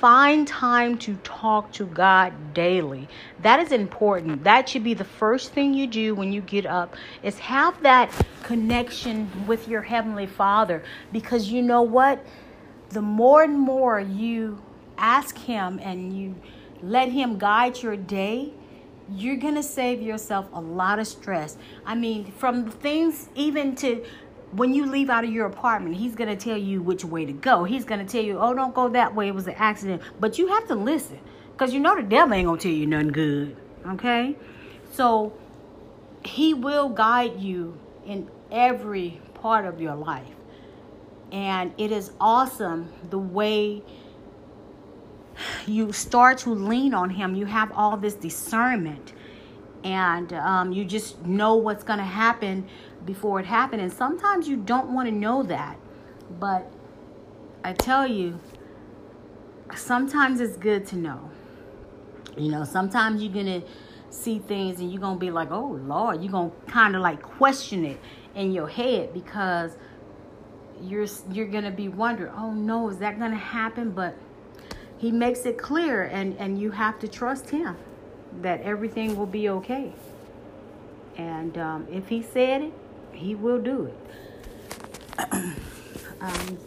Find 0.00 0.48
time 0.48 0.96
to 1.00 1.14
talk 1.16 1.72
to 1.72 1.84
God 1.84 2.54
daily. 2.54 3.06
That 3.42 3.60
is 3.60 3.70
important. 3.70 4.44
That 4.44 4.66
should 4.66 4.82
be 4.82 4.94
the 4.94 5.04
first 5.04 5.52
thing 5.52 5.74
you 5.74 5.86
do 5.86 6.14
when 6.14 6.32
you 6.32 6.40
get 6.40 6.64
up 6.64 6.94
is 7.22 7.38
have 7.40 7.82
that 7.82 8.10
connection 8.42 9.30
with 9.46 9.68
your 9.68 9.82
heavenly 9.82 10.26
Father 10.26 10.82
because 11.12 11.50
you 11.50 11.60
know 11.60 11.82
what? 11.82 12.24
The 12.88 13.02
more 13.02 13.42
and 13.42 13.60
more 13.60 14.00
you 14.00 14.62
ask 14.96 15.36
him 15.36 15.78
and 15.82 16.16
you 16.16 16.34
let 16.82 17.10
him 17.10 17.38
guide 17.38 17.82
your 17.82 17.96
day, 17.96 18.54
you're 19.14 19.36
going 19.36 19.56
to 19.56 19.62
save 19.62 20.00
yourself 20.00 20.48
a 20.54 20.60
lot 20.62 20.98
of 20.98 21.06
stress. 21.08 21.58
I 21.84 21.94
mean, 21.94 22.32
from 22.32 22.70
things 22.70 23.28
even 23.34 23.74
to 23.76 24.02
when 24.52 24.74
you 24.74 24.86
leave 24.86 25.10
out 25.10 25.24
of 25.24 25.30
your 25.30 25.46
apartment, 25.46 25.96
he's 25.96 26.14
going 26.14 26.28
to 26.28 26.36
tell 26.36 26.56
you 26.56 26.82
which 26.82 27.04
way 27.04 27.24
to 27.24 27.32
go. 27.32 27.64
He's 27.64 27.84
going 27.84 28.04
to 28.04 28.10
tell 28.10 28.22
you, 28.22 28.38
oh, 28.38 28.52
don't 28.54 28.74
go 28.74 28.88
that 28.88 29.14
way. 29.14 29.28
It 29.28 29.34
was 29.34 29.46
an 29.46 29.54
accident. 29.56 30.02
But 30.18 30.38
you 30.38 30.48
have 30.48 30.66
to 30.68 30.74
listen 30.74 31.20
because 31.52 31.72
you 31.72 31.80
know 31.80 31.94
the 31.94 32.02
devil 32.02 32.34
ain't 32.34 32.46
going 32.46 32.58
to 32.58 32.62
tell 32.62 32.76
you 32.76 32.86
nothing 32.86 33.08
good. 33.08 33.56
Okay? 33.86 34.36
So 34.92 35.32
he 36.24 36.54
will 36.54 36.88
guide 36.88 37.40
you 37.40 37.78
in 38.06 38.28
every 38.50 39.20
part 39.34 39.66
of 39.66 39.80
your 39.80 39.94
life. 39.94 40.26
And 41.30 41.72
it 41.78 41.92
is 41.92 42.10
awesome 42.20 42.92
the 43.08 43.18
way 43.18 43.82
you 45.66 45.92
start 45.92 46.38
to 46.38 46.50
lean 46.50 46.92
on 46.92 47.08
him 47.08 47.34
you 47.34 47.46
have 47.46 47.72
all 47.72 47.96
this 47.96 48.14
discernment 48.14 49.12
and 49.84 50.32
um, 50.34 50.72
you 50.72 50.84
just 50.84 51.24
know 51.24 51.54
what's 51.54 51.84
going 51.84 51.98
to 51.98 52.04
happen 52.04 52.68
before 53.06 53.40
it 53.40 53.46
happens 53.46 53.82
and 53.82 53.92
sometimes 53.92 54.46
you 54.46 54.56
don't 54.56 54.92
want 54.92 55.08
to 55.08 55.14
know 55.14 55.42
that. 55.42 55.78
But 56.38 56.70
i 57.62 57.72
tell 57.72 58.06
you 58.06 58.38
sometimes 59.74 60.40
it's 60.40 60.56
good 60.56 60.86
to 60.86 60.96
know. 60.96 61.30
You 62.36 62.50
know 62.50 62.64
sometimes 62.64 63.22
you're 63.22 63.32
going 63.32 63.60
to 63.60 63.62
see 64.10 64.38
things 64.38 64.80
and 64.80 64.90
you're 64.90 65.00
going 65.00 65.16
to 65.16 65.20
be 65.20 65.30
like 65.30 65.52
oh 65.52 65.78
lord 65.84 66.20
you're 66.20 66.32
going 66.32 66.50
to 66.50 66.72
kind 66.72 66.96
of 66.96 67.02
like 67.02 67.22
question 67.22 67.84
it 67.84 68.00
in 68.34 68.50
your 68.50 68.66
head 68.66 69.14
because 69.14 69.76
you're 70.82 71.06
you're 71.30 71.46
going 71.46 71.64
to 71.64 71.70
be 71.70 71.88
wondering 71.88 72.32
oh 72.36 72.52
no 72.52 72.88
is 72.88 72.98
that 72.98 73.18
going 73.18 73.30
to 73.30 73.36
happen? 73.36 73.90
But 73.90 74.16
he 74.98 75.10
makes 75.10 75.46
it 75.46 75.58
clear 75.58 76.04
and 76.04 76.36
and 76.38 76.60
you 76.60 76.70
have 76.70 76.98
to 77.00 77.08
trust 77.08 77.50
him 77.50 77.76
that 78.40 78.62
everything 78.62 79.16
will 79.16 79.26
be 79.26 79.48
okay. 79.48 79.92
And 81.16 81.58
um, 81.58 81.86
if 81.90 82.08
he 82.08 82.22
said 82.22 82.62
it 82.62 82.72
he 83.20 83.34
will 83.34 83.60
do 83.60 83.90
it. 85.18 85.32
Um, 86.22 86.58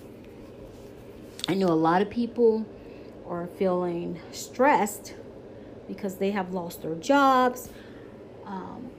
i 1.47 1.53
know 1.53 1.67
a 1.67 1.77
lot 1.77 2.01
of 2.01 2.09
people 2.09 2.65
are 3.27 3.45
feeling 3.45 4.19
stressed 4.31 5.13
because 5.87 6.15
they 6.15 6.31
have 6.31 6.55
lost 6.55 6.81
their 6.81 6.95
jobs. 6.95 7.69
Um, 8.47 8.89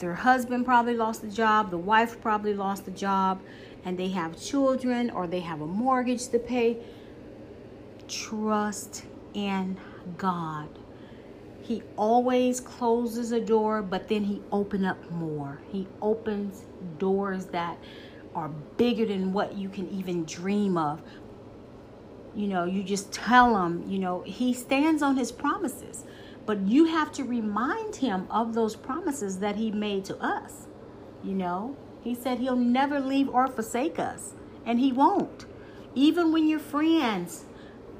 their 0.00 0.16
husband 0.16 0.66
probably 0.66 0.94
lost 0.94 1.22
the 1.22 1.30
job. 1.30 1.70
The 1.70 1.78
wife 1.78 2.20
probably 2.20 2.52
lost 2.52 2.84
the 2.84 2.90
job. 2.90 3.40
And 3.86 3.98
they 3.98 4.08
have 4.08 4.38
children 4.38 5.08
or 5.08 5.26
they 5.26 5.40
have 5.40 5.62
a 5.62 5.66
mortgage 5.66 6.28
to 6.28 6.38
pay. 6.38 6.76
Trust 8.06 9.06
in 9.32 9.78
God. 10.18 10.68
He 11.64 11.82
always 11.96 12.60
closes 12.60 13.32
a 13.32 13.40
door, 13.40 13.80
but 13.80 14.06
then 14.08 14.24
he 14.24 14.42
opens 14.52 14.84
up 14.84 15.10
more. 15.10 15.62
He 15.72 15.88
opens 16.02 16.66
doors 16.98 17.46
that 17.46 17.78
are 18.34 18.50
bigger 18.76 19.06
than 19.06 19.32
what 19.32 19.56
you 19.56 19.70
can 19.70 19.88
even 19.88 20.24
dream 20.26 20.76
of. 20.76 21.00
You 22.34 22.48
know, 22.48 22.64
you 22.64 22.82
just 22.82 23.12
tell 23.12 23.56
him, 23.64 23.82
you 23.88 23.98
know, 23.98 24.22
he 24.26 24.52
stands 24.52 25.02
on 25.02 25.16
his 25.16 25.32
promises, 25.32 26.04
but 26.44 26.60
you 26.66 26.84
have 26.84 27.12
to 27.12 27.24
remind 27.24 27.96
him 27.96 28.26
of 28.30 28.52
those 28.52 28.76
promises 28.76 29.38
that 29.38 29.56
he 29.56 29.70
made 29.70 30.04
to 30.06 30.18
us. 30.18 30.66
You 31.22 31.32
know, 31.32 31.76
he 32.02 32.14
said 32.14 32.40
he'll 32.40 32.56
never 32.56 33.00
leave 33.00 33.30
or 33.30 33.46
forsake 33.46 33.98
us, 33.98 34.34
and 34.66 34.78
he 34.78 34.92
won't. 34.92 35.46
Even 35.94 36.30
when 36.30 36.46
your 36.46 36.58
friends 36.58 37.46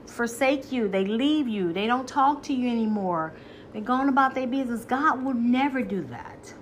forsake 0.07 0.71
you, 0.71 0.89
they 0.89 1.07
leave 1.07 1.49
you, 1.49 1.73
they 1.73 1.87
don't 1.87 2.07
talk 2.07 2.43
to 2.43 2.53
you 2.53 2.69
anymore, 2.69 3.33
they're 3.75 3.83
going 3.83 4.09
about 4.09 4.35
their 4.37 4.47
business. 4.47 4.85
God 4.85 5.23
will 5.23 5.35
never 5.35 5.83
do 5.83 6.03
that. 6.05 6.55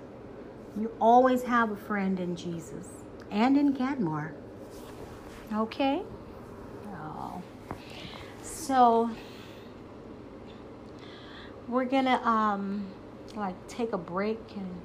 You 0.75 0.91
always 0.99 1.43
have 1.43 1.69
a 1.69 1.75
friend 1.75 2.19
in 2.19 2.35
Jesus 2.35 2.89
and 3.29 3.55
in 3.55 3.73
Cadmore. 3.75 4.31
Okay? 5.53 6.01
Oh. 6.87 7.41
So 8.41 9.11
we're 11.67 11.85
gonna 11.85 12.19
um 12.23 12.87
like 13.35 13.55
take 13.67 13.93
a 13.93 13.97
break 13.97 14.39
and 14.55 14.81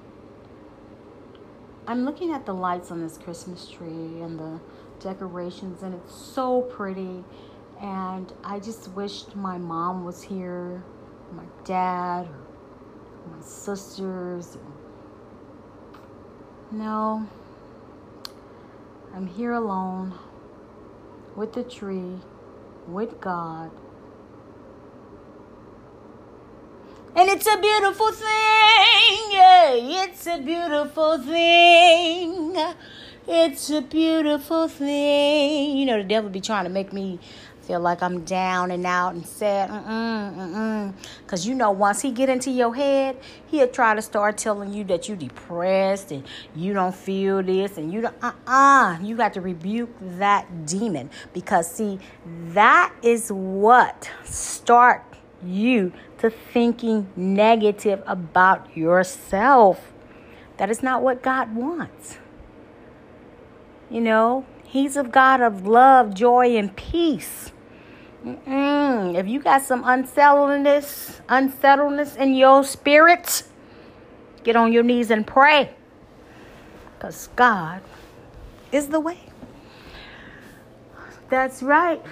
I'm 1.87 2.05
looking 2.05 2.33
at 2.33 2.45
the 2.45 2.53
lights 2.53 2.91
on 2.91 3.01
this 3.01 3.17
Christmas 3.17 3.67
tree 3.69 4.21
and 4.21 4.39
the 4.39 4.61
decorations 5.01 5.83
and 5.83 5.95
it's 5.95 6.15
so 6.15 6.61
pretty 6.61 7.25
and 7.81 8.33
I 8.45 8.59
just 8.59 8.91
wished 8.93 9.37
my 9.37 9.57
mom 9.57 10.05
was 10.05 10.23
here, 10.23 10.83
my 11.33 11.45
dad, 11.65 12.27
or 12.27 13.37
my 13.37 13.43
sisters. 13.43 14.59
No, 16.71 17.27
I'm 19.15 19.27
here 19.27 19.53
alone 19.53 20.15
with 21.37 21.53
the 21.53 21.63
tree, 21.63 22.19
with 22.87 23.21
God. 23.21 23.71
And 27.17 27.29
it's 27.29 27.47
a 27.47 27.59
beautiful 27.59 28.13
thing. 28.13 28.29
Yeah, 29.31 29.73
it's 29.73 30.27
a 30.27 30.39
beautiful 30.39 31.19
thing. 31.19 32.57
It's 33.27 33.71
a 33.71 33.81
beautiful 33.81 34.69
thing. 34.69 35.77
You 35.77 35.87
know, 35.87 35.99
the 35.99 36.09
devil 36.09 36.31
be 36.31 36.41
trying 36.41 36.65
to 36.65 36.71
make 36.71 36.93
me 36.93 37.19
feel 37.69 37.81
like 37.81 38.03
I'm 38.03 38.25
down 38.25 38.71
and 38.71 38.87
out 38.87 39.13
and 39.13 39.27
sad. 39.27 39.69
Because 41.21 41.47
you 41.47 41.55
know, 41.55 41.71
once 41.71 42.01
he 42.01 42.11
get 42.11 42.31
into 42.31 42.51
your 42.51 42.75
head, 42.75 43.21
he'll 43.49 43.69
try 43.69 43.95
to 43.95 44.01
start 44.01 44.39
telling 44.39 44.73
you 44.73 44.85
that 44.85 45.07
you're 45.07 45.19
depressed 45.19 46.11
and 46.11 46.25
you 46.57 46.73
don't 46.73 46.95
feel 46.95 47.43
this 47.43 47.77
and 47.77 47.93
you 47.93 48.01
don't, 48.01 48.17
uh-uh. 48.23 48.99
You 49.03 49.17
got 49.17 49.35
to 49.35 49.43
rebuke 49.43 49.91
that 50.01 50.67
demon. 50.67 51.11
Because, 51.35 51.71
see, 51.71 51.99
that 52.25 52.95
is 53.03 53.31
what 53.31 54.11
start 54.25 55.05
you 55.45 55.93
to 56.21 56.31
thinking 56.31 57.07
negative 57.17 58.03
about 58.07 58.75
yourself. 58.75 59.93
That 60.57 60.71
is 60.71 60.83
not 60.83 61.03
what 61.03 61.23
God 61.23 61.55
wants. 61.55 62.19
You 63.91 64.01
know, 64.01 64.47
He's 64.65 64.97
a 64.97 65.05
God 65.05 65.43
of 65.43 65.67
love, 65.67 66.15
joy, 66.15 66.57
and 66.57 66.75
peace. 66.75 67.53
Mm-mm. 68.25 69.17
If 69.17 69.29
you 69.29 69.41
got 69.41 69.63
some 69.63 69.85
unsettledness, 69.85 71.21
unsettledness 71.29 72.17
in 72.17 72.35
your 72.35 72.65
spirit, 72.65 73.45
get 74.43 74.57
on 74.57 74.73
your 74.73 74.83
knees 74.83 75.11
and 75.11 75.27
pray. 75.27 75.71
Because 76.97 77.29
God 77.37 77.81
is 78.73 78.89
the 78.89 79.01
way. 79.01 79.21
That's 81.31 81.63
right. 81.63 82.03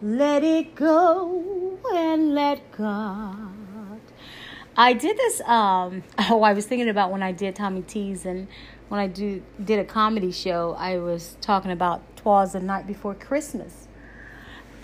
Let 0.00 0.44
it 0.44 0.74
go 0.74 1.78
and 1.92 2.34
let 2.34 2.70
God. 2.72 3.54
I 4.76 4.92
did 4.92 5.16
this. 5.16 5.40
Um, 5.42 6.02
oh, 6.30 6.42
I 6.42 6.52
was 6.52 6.66
thinking 6.66 6.88
about 6.88 7.10
when 7.10 7.22
I 7.22 7.32
did 7.32 7.56
Tommy 7.56 7.82
T's 7.82 8.26
and 8.26 8.46
when 8.88 9.00
I 9.00 9.06
do 9.06 9.42
did 9.64 9.78
a 9.78 9.84
comedy 9.84 10.30
show, 10.30 10.76
I 10.78 10.98
was 10.98 11.36
talking 11.40 11.70
about 11.70 12.02
"Twas 12.16 12.52
the 12.52 12.60
Night 12.60 12.86
Before 12.86 13.14
Christmas." 13.14 13.83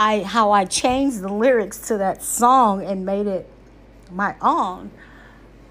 I 0.01 0.23
how 0.23 0.51
I 0.51 0.65
changed 0.65 1.21
the 1.21 1.29
lyrics 1.29 1.79
to 1.89 1.99
that 1.99 2.23
song 2.23 2.83
and 2.83 3.05
made 3.05 3.27
it 3.27 3.47
my 4.11 4.35
own. 4.41 4.91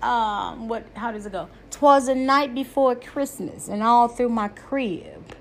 Um, 0.03 0.67
what? 0.67 0.85
How 0.93 1.11
does 1.11 1.25
it 1.25 1.31
go? 1.31 1.47
"Twas 1.71 2.05
the 2.05 2.13
night 2.13 2.53
before 2.53 2.93
Christmas, 2.93 3.67
and 3.67 3.81
all 3.81 4.07
through 4.07 4.29
my 4.29 4.49
crib, 4.49 5.35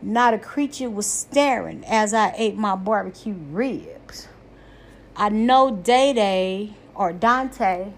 not 0.00 0.32
a 0.32 0.38
creature 0.38 0.88
was 0.88 1.06
staring 1.06 1.84
as 1.84 2.14
I 2.14 2.32
ate 2.38 2.56
my 2.56 2.74
barbecue 2.74 3.34
ribs. 3.34 4.28
I 5.14 5.28
know 5.28 5.70
Day 5.70 6.14
Day 6.14 6.72
or 6.94 7.12
Dante 7.12 7.92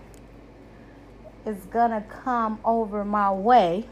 is 1.46 1.58
gonna 1.70 2.02
come 2.02 2.58
over 2.64 3.04
my 3.04 3.30
way." 3.30 3.86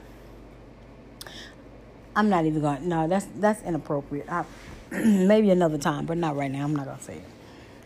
I'm 2.17 2.29
not 2.29 2.45
even 2.47 2.61
going. 2.61 2.89
No, 2.89 3.07
that's 3.07 3.29
that's 3.37 3.63
inappropriate. 3.63 4.31
I, 4.31 4.45
maybe 5.05 5.49
another 5.51 5.79
time, 5.79 6.05
but 6.05 6.19
not 6.19 6.37
right 6.37 6.51
now. 6.51 6.65
I'm 6.65 6.77
not 6.77 6.85
gonna 6.85 7.01
say 7.01 7.17
it. 7.17 7.25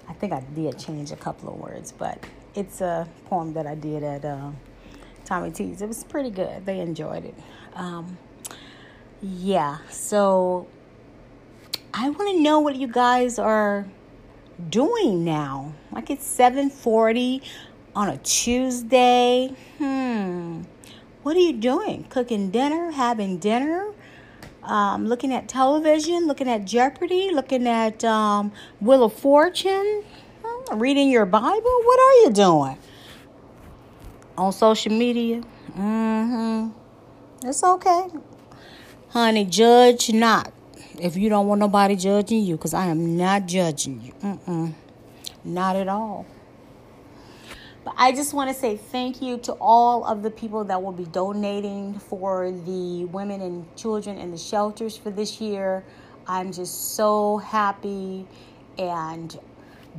I 0.09 0.13
think 0.13 0.33
I 0.33 0.41
did 0.41 0.77
change 0.77 1.13
a 1.13 1.17
couple 1.17 1.49
of 1.49 1.57
words, 1.57 1.93
but 1.93 2.19
it's 2.55 2.81
a 2.81 3.09
poem 3.27 3.53
that 3.53 3.67
I 3.67 3.77
did 3.77 4.03
at 4.03 4.25
uh, 4.25 4.51
Tommy 5.25 5.53
T's. 5.53 5.83
It 5.83 5.87
was 5.87 6.03
pretty 6.03 6.31
good. 6.31 6.67
They 6.67 6.81
enjoyed 6.81 7.25
it. 7.25 7.35
Um, 7.75 8.19
yeah. 9.23 9.79
So 9.89 10.67
I 11.95 12.11
want 12.11 12.37
to 12.37 12.41
know 12.41 12.59
what 12.59 12.75
you 12.75 12.89
guys 12.89 13.39
are 13.39 13.87
doing 14.69 15.25
now. 15.25 15.75
Like 15.93 16.11
it's 16.11 16.27
7:40 16.27 17.41
on 17.95 18.09
a 18.09 18.19
Tuesday. 18.19 19.55
Hmm. 19.79 20.63
What 21.23 21.37
are 21.37 21.41
you 21.41 21.53
doing? 21.53 22.05
Cooking 22.09 22.51
dinner? 22.51 22.91
Having 22.91 23.39
dinner? 23.39 23.93
Um, 24.67 25.07
looking 25.07 25.33
at 25.33 25.49
television, 25.49 26.27
looking 26.27 26.49
at 26.49 26.65
Jeopardy, 26.65 27.31
looking 27.33 27.67
at 27.67 28.05
um, 28.05 28.53
Wheel 28.81 29.05
of 29.05 29.13
Fortune, 29.13 30.05
hmm, 30.45 30.79
reading 30.79 31.11
your 31.11 31.27
Bible. 31.27 31.63
What 31.85 32.01
are 32.01 32.15
you 32.25 32.31
doing? 32.33 32.79
On 34.37 34.53
social 34.53 34.93
media? 34.93 35.43
Mm-hmm. 35.77 36.69
It's 37.49 37.63
okay. 37.65 38.09
Honey, 39.11 39.45
judge 39.45 40.13
not 40.13 40.53
if 41.01 41.17
you 41.17 41.29
don't 41.29 41.47
want 41.47 41.61
nobody 41.61 41.97
judging 41.97 42.43
you 42.43 42.57
because 42.57 42.75
I 42.75 42.87
am 42.87 43.17
not 43.17 43.47
judging 43.47 44.01
you. 44.01 44.13
Mm-mm. 44.23 44.75
Not 45.45 45.77
at 45.77 45.89
all. 45.89 46.27
But 47.87 47.95
I 47.97 48.11
just 48.11 48.35
want 48.35 48.51
to 48.51 48.55
say 48.55 48.77
thank 48.77 49.23
you 49.23 49.39
to 49.39 49.53
all 49.61 50.05
of 50.05 50.25
the 50.25 50.31
people 50.33 50.65
that 50.65 50.83
will 50.83 50.91
be 50.91 51.05
donating 51.05 51.97
for 51.97 52.51
the 52.51 53.05
women 53.05 53.41
and 53.41 53.77
children 53.77 54.19
in 54.19 54.33
the 54.33 54.37
shelters 54.37 54.97
for 54.97 55.13
this 55.13 55.41
year. 55.41 55.85
I'm 56.27 56.51
just 56.51 56.97
so 56.97 57.37
happy 57.37 58.27
and 58.77 59.39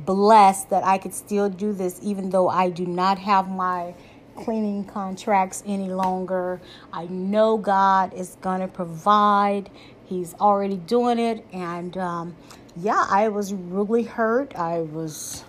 blessed 0.04 0.68
that 0.68 0.84
I 0.84 0.98
could 0.98 1.14
still 1.14 1.48
do 1.48 1.72
this 1.72 1.98
even 2.02 2.28
though 2.28 2.50
I 2.50 2.68
do 2.68 2.84
not 2.84 3.18
have 3.20 3.48
my 3.48 3.94
cleaning 4.36 4.84
contracts 4.84 5.62
any 5.64 5.88
longer. 5.88 6.60
I 6.92 7.06
know 7.06 7.56
God 7.56 8.12
is 8.12 8.36
going 8.42 8.60
to 8.60 8.68
provide. 8.68 9.70
He's 10.04 10.34
already 10.34 10.76
doing 10.76 11.18
it. 11.18 11.42
And 11.54 11.96
um, 11.96 12.36
yeah, 12.76 13.06
I 13.08 13.28
was 13.28 13.54
really 13.54 14.02
hurt. 14.02 14.54
I 14.56 14.80
was, 14.80 15.42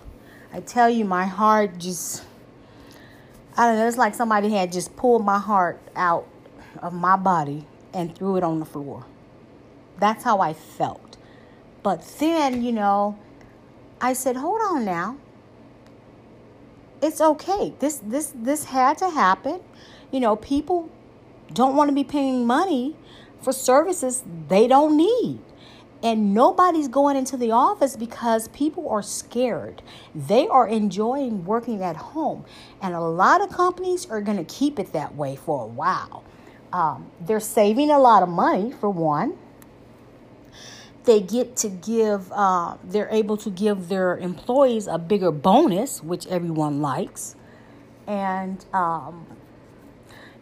I 0.54 0.60
tell 0.60 0.88
you, 0.88 1.04
my 1.04 1.26
heart 1.26 1.76
just 1.76 2.24
I 3.56 3.66
don't 3.66 3.76
know, 3.76 3.88
it's 3.88 3.96
like 3.96 4.14
somebody 4.14 4.50
had 4.50 4.72
just 4.72 4.96
pulled 4.96 5.24
my 5.24 5.38
heart 5.38 5.80
out 5.96 6.26
of 6.80 6.92
my 6.92 7.16
body 7.16 7.66
and 7.92 8.14
threw 8.14 8.36
it 8.36 8.42
on 8.44 8.60
the 8.60 8.64
floor. 8.64 9.04
That's 9.98 10.24
how 10.24 10.40
I 10.40 10.52
felt. 10.52 11.16
But 11.82 12.02
then, 12.18 12.62
you 12.62 12.72
know, 12.72 13.18
I 14.00 14.12
said, 14.12 14.36
"Hold 14.36 14.60
on 14.62 14.84
now. 14.84 15.16
It's 17.02 17.20
okay. 17.20 17.74
This 17.78 18.00
this 18.04 18.32
this 18.34 18.64
had 18.64 18.98
to 18.98 19.10
happen. 19.10 19.60
You 20.10 20.20
know, 20.20 20.36
people 20.36 20.90
don't 21.52 21.76
want 21.76 21.88
to 21.88 21.94
be 21.94 22.04
paying 22.04 22.46
money 22.46 22.96
for 23.40 23.52
services 23.52 24.22
they 24.48 24.66
don't 24.66 24.96
need. 24.96 25.40
And 26.02 26.32
nobody's 26.32 26.88
going 26.88 27.16
into 27.16 27.36
the 27.36 27.50
office 27.50 27.94
because 27.94 28.48
people 28.48 28.88
are 28.88 29.02
scared. 29.02 29.82
They 30.14 30.48
are 30.48 30.66
enjoying 30.66 31.44
working 31.44 31.82
at 31.82 31.96
home. 31.96 32.44
And 32.80 32.94
a 32.94 33.00
lot 33.00 33.42
of 33.42 33.50
companies 33.50 34.08
are 34.08 34.22
going 34.22 34.38
to 34.38 34.44
keep 34.44 34.78
it 34.78 34.92
that 34.94 35.14
way 35.14 35.36
for 35.36 35.64
a 35.64 35.66
while. 35.66 36.24
Um, 36.72 37.10
they're 37.20 37.40
saving 37.40 37.90
a 37.90 37.98
lot 37.98 38.22
of 38.22 38.28
money, 38.28 38.72
for 38.72 38.88
one. 38.88 39.36
They 41.04 41.20
get 41.20 41.56
to 41.56 41.68
give, 41.68 42.30
uh, 42.32 42.76
they're 42.84 43.08
able 43.10 43.36
to 43.38 43.50
give 43.50 43.88
their 43.88 44.16
employees 44.16 44.86
a 44.86 44.96
bigger 44.96 45.30
bonus, 45.32 46.02
which 46.02 46.26
everyone 46.28 46.80
likes. 46.80 47.36
And, 48.06 48.64
um, 48.72 49.26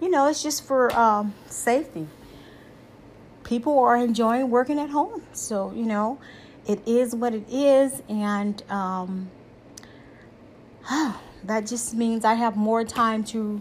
you 0.00 0.08
know, 0.08 0.28
it's 0.28 0.42
just 0.42 0.64
for 0.64 0.94
um, 0.96 1.34
safety 1.46 2.06
people 3.48 3.78
are 3.78 3.96
enjoying 3.96 4.50
working 4.50 4.78
at 4.78 4.90
home. 4.90 5.22
So, 5.32 5.72
you 5.74 5.86
know, 5.86 6.18
it 6.66 6.86
is 6.86 7.14
what 7.14 7.34
it 7.34 7.48
is. 7.48 8.02
And 8.08 8.62
um, 8.70 9.30
that 11.44 11.66
just 11.66 11.94
means 11.94 12.26
I 12.26 12.34
have 12.34 12.56
more 12.56 12.84
time 12.84 13.24
to 13.24 13.60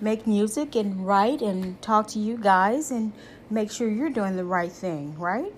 make 0.00 0.26
music 0.26 0.74
and 0.74 1.06
write 1.06 1.42
and 1.42 1.80
talk 1.82 2.08
to 2.08 2.18
you 2.18 2.38
guys 2.38 2.90
and 2.90 3.12
make 3.50 3.70
sure 3.70 3.90
you're 3.90 4.08
doing 4.08 4.36
the 4.36 4.44
right 4.44 4.72
thing, 4.72 5.18
right? 5.18 5.52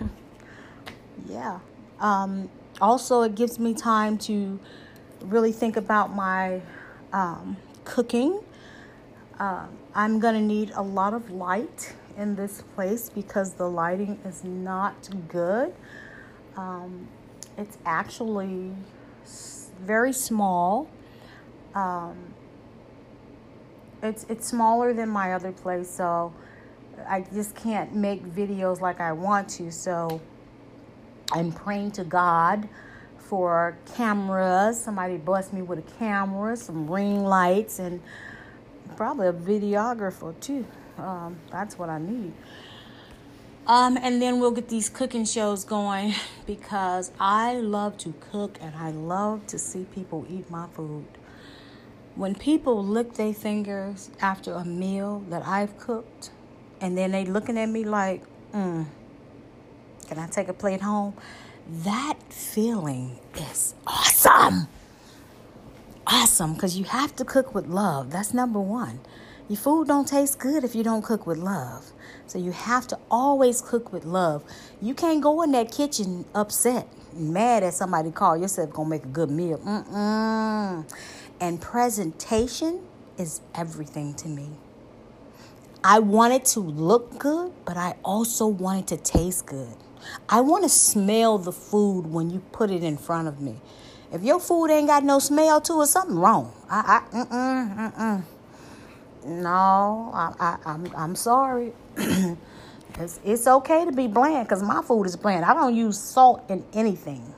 yeah. 1.28 1.58
Um, 1.98 2.48
also, 2.80 3.22
it 3.22 3.34
gives 3.34 3.58
me 3.58 3.74
time 3.74 4.16
to 4.18 4.60
really 5.22 5.50
think 5.50 5.76
about 5.76 6.14
my 6.14 6.62
um, 7.12 7.56
cooking. 7.84 8.38
Uh, 9.40 9.66
I'm 9.92 10.20
going 10.20 10.34
to 10.34 10.40
need 10.40 10.70
a 10.76 10.82
lot 10.82 11.14
of 11.14 11.32
light 11.32 11.94
in 12.18 12.34
this 12.34 12.62
place 12.74 13.08
because 13.08 13.54
the 13.54 13.68
lighting 13.68 14.18
is 14.24 14.44
not 14.44 15.08
good. 15.28 15.72
Um, 16.56 17.08
it's 17.56 17.78
actually 17.86 18.72
very 19.80 20.12
small. 20.12 20.88
Um, 21.74 22.16
it's 24.02 24.26
it's 24.28 24.46
smaller 24.46 24.92
than 24.92 25.08
my 25.08 25.32
other 25.32 25.52
place, 25.52 25.88
so 25.88 26.32
I 27.08 27.22
just 27.32 27.54
can't 27.54 27.94
make 27.94 28.24
videos 28.24 28.80
like 28.80 29.00
I 29.00 29.12
want 29.12 29.48
to. 29.50 29.70
So 29.70 30.20
I'm 31.32 31.52
praying 31.52 31.92
to 31.92 32.04
God 32.04 32.68
for 33.18 33.76
cameras. 33.94 34.82
Somebody 34.82 35.16
bless 35.16 35.52
me 35.52 35.62
with 35.62 35.78
a 35.78 35.98
camera, 35.98 36.56
some 36.56 36.90
ring 36.90 37.24
lights, 37.24 37.78
and 37.78 38.00
probably 38.96 39.28
a 39.28 39.32
videographer 39.32 40.38
too. 40.40 40.64
Um, 40.98 41.38
that's 41.50 41.78
what 41.78 41.90
I 41.90 41.98
need. 41.98 42.32
Um, 43.66 43.98
and 44.00 44.22
then 44.22 44.40
we'll 44.40 44.52
get 44.52 44.68
these 44.68 44.88
cooking 44.88 45.24
shows 45.26 45.64
going 45.64 46.14
because 46.46 47.12
I 47.20 47.56
love 47.56 47.98
to 47.98 48.14
cook 48.32 48.58
and 48.60 48.74
I 48.76 48.90
love 48.90 49.46
to 49.48 49.58
see 49.58 49.84
people 49.94 50.26
eat 50.30 50.50
my 50.50 50.66
food. 50.68 51.06
When 52.16 52.34
people 52.34 52.84
lick 52.84 53.14
their 53.14 53.34
fingers 53.34 54.10
after 54.20 54.52
a 54.54 54.64
meal 54.64 55.24
that 55.30 55.46
I've 55.46 55.78
cooked, 55.78 56.30
and 56.80 56.96
then 56.98 57.12
they 57.12 57.24
looking 57.26 57.58
at 57.58 57.68
me 57.68 57.84
like, 57.84 58.24
mm, 58.52 58.86
Can 60.08 60.18
I 60.18 60.26
take 60.28 60.48
a 60.48 60.54
plate 60.54 60.80
home? 60.80 61.14
That 61.68 62.16
feeling 62.32 63.18
is 63.36 63.74
awesome. 63.86 64.68
Awesome, 66.06 66.54
because 66.54 66.78
you 66.78 66.84
have 66.84 67.14
to 67.16 67.24
cook 67.24 67.54
with 67.54 67.66
love. 67.66 68.10
That's 68.10 68.34
number 68.34 68.60
one. 68.60 69.00
Your 69.48 69.56
food 69.56 69.88
don't 69.88 70.06
taste 70.06 70.38
good 70.38 70.62
if 70.62 70.74
you 70.74 70.82
don't 70.82 71.02
cook 71.02 71.26
with 71.26 71.38
love. 71.38 71.90
So 72.26 72.38
you 72.38 72.52
have 72.52 72.86
to 72.88 72.98
always 73.10 73.62
cook 73.62 73.92
with 73.92 74.04
love. 74.04 74.44
You 74.82 74.92
can't 74.92 75.22
go 75.22 75.40
in 75.40 75.52
that 75.52 75.72
kitchen 75.72 76.26
upset, 76.34 76.86
mad 77.14 77.62
at 77.62 77.72
somebody 77.72 78.10
call 78.10 78.36
yourself 78.36 78.70
gonna 78.70 78.90
make 78.90 79.04
a 79.04 79.08
good 79.08 79.30
meal. 79.30 79.56
Mm-mm. 79.58 80.84
And 81.40 81.60
presentation 81.60 82.80
is 83.16 83.40
everything 83.54 84.12
to 84.14 84.28
me. 84.28 84.50
I 85.82 86.00
want 86.00 86.34
it 86.34 86.44
to 86.46 86.60
look 86.60 87.18
good, 87.18 87.52
but 87.64 87.78
I 87.78 87.94
also 88.04 88.46
want 88.46 88.80
it 88.80 88.96
to 88.96 89.02
taste 89.02 89.46
good. 89.46 89.74
I 90.28 90.42
want 90.42 90.64
to 90.64 90.68
smell 90.68 91.38
the 91.38 91.52
food 91.52 92.02
when 92.02 92.28
you 92.28 92.40
put 92.52 92.70
it 92.70 92.84
in 92.84 92.98
front 92.98 93.28
of 93.28 93.40
me. 93.40 93.56
If 94.12 94.22
your 94.22 94.40
food 94.40 94.66
ain't 94.66 94.88
got 94.88 95.04
no 95.04 95.18
smell 95.18 95.60
to 95.62 95.80
it, 95.82 95.86
something 95.86 96.16
wrong. 96.16 96.52
I, 96.68 97.00
I, 97.12 97.16
mm-mm, 97.16 97.92
mm-mm. 97.92 98.22
No, 99.28 100.10
I, 100.14 100.34
I, 100.40 100.56
I'm, 100.64 100.90
I'm 100.96 101.14
sorry. 101.14 101.72
it's, 101.96 103.20
it's 103.24 103.46
okay 103.46 103.84
to 103.84 103.92
be 103.92 104.06
bland 104.06 104.48
because 104.48 104.62
my 104.62 104.82
food 104.82 105.04
is 105.04 105.16
bland. 105.16 105.44
I 105.44 105.54
don't 105.54 105.74
use 105.74 105.98
salt 105.98 106.42
in 106.48 106.64
anything. 106.72 107.34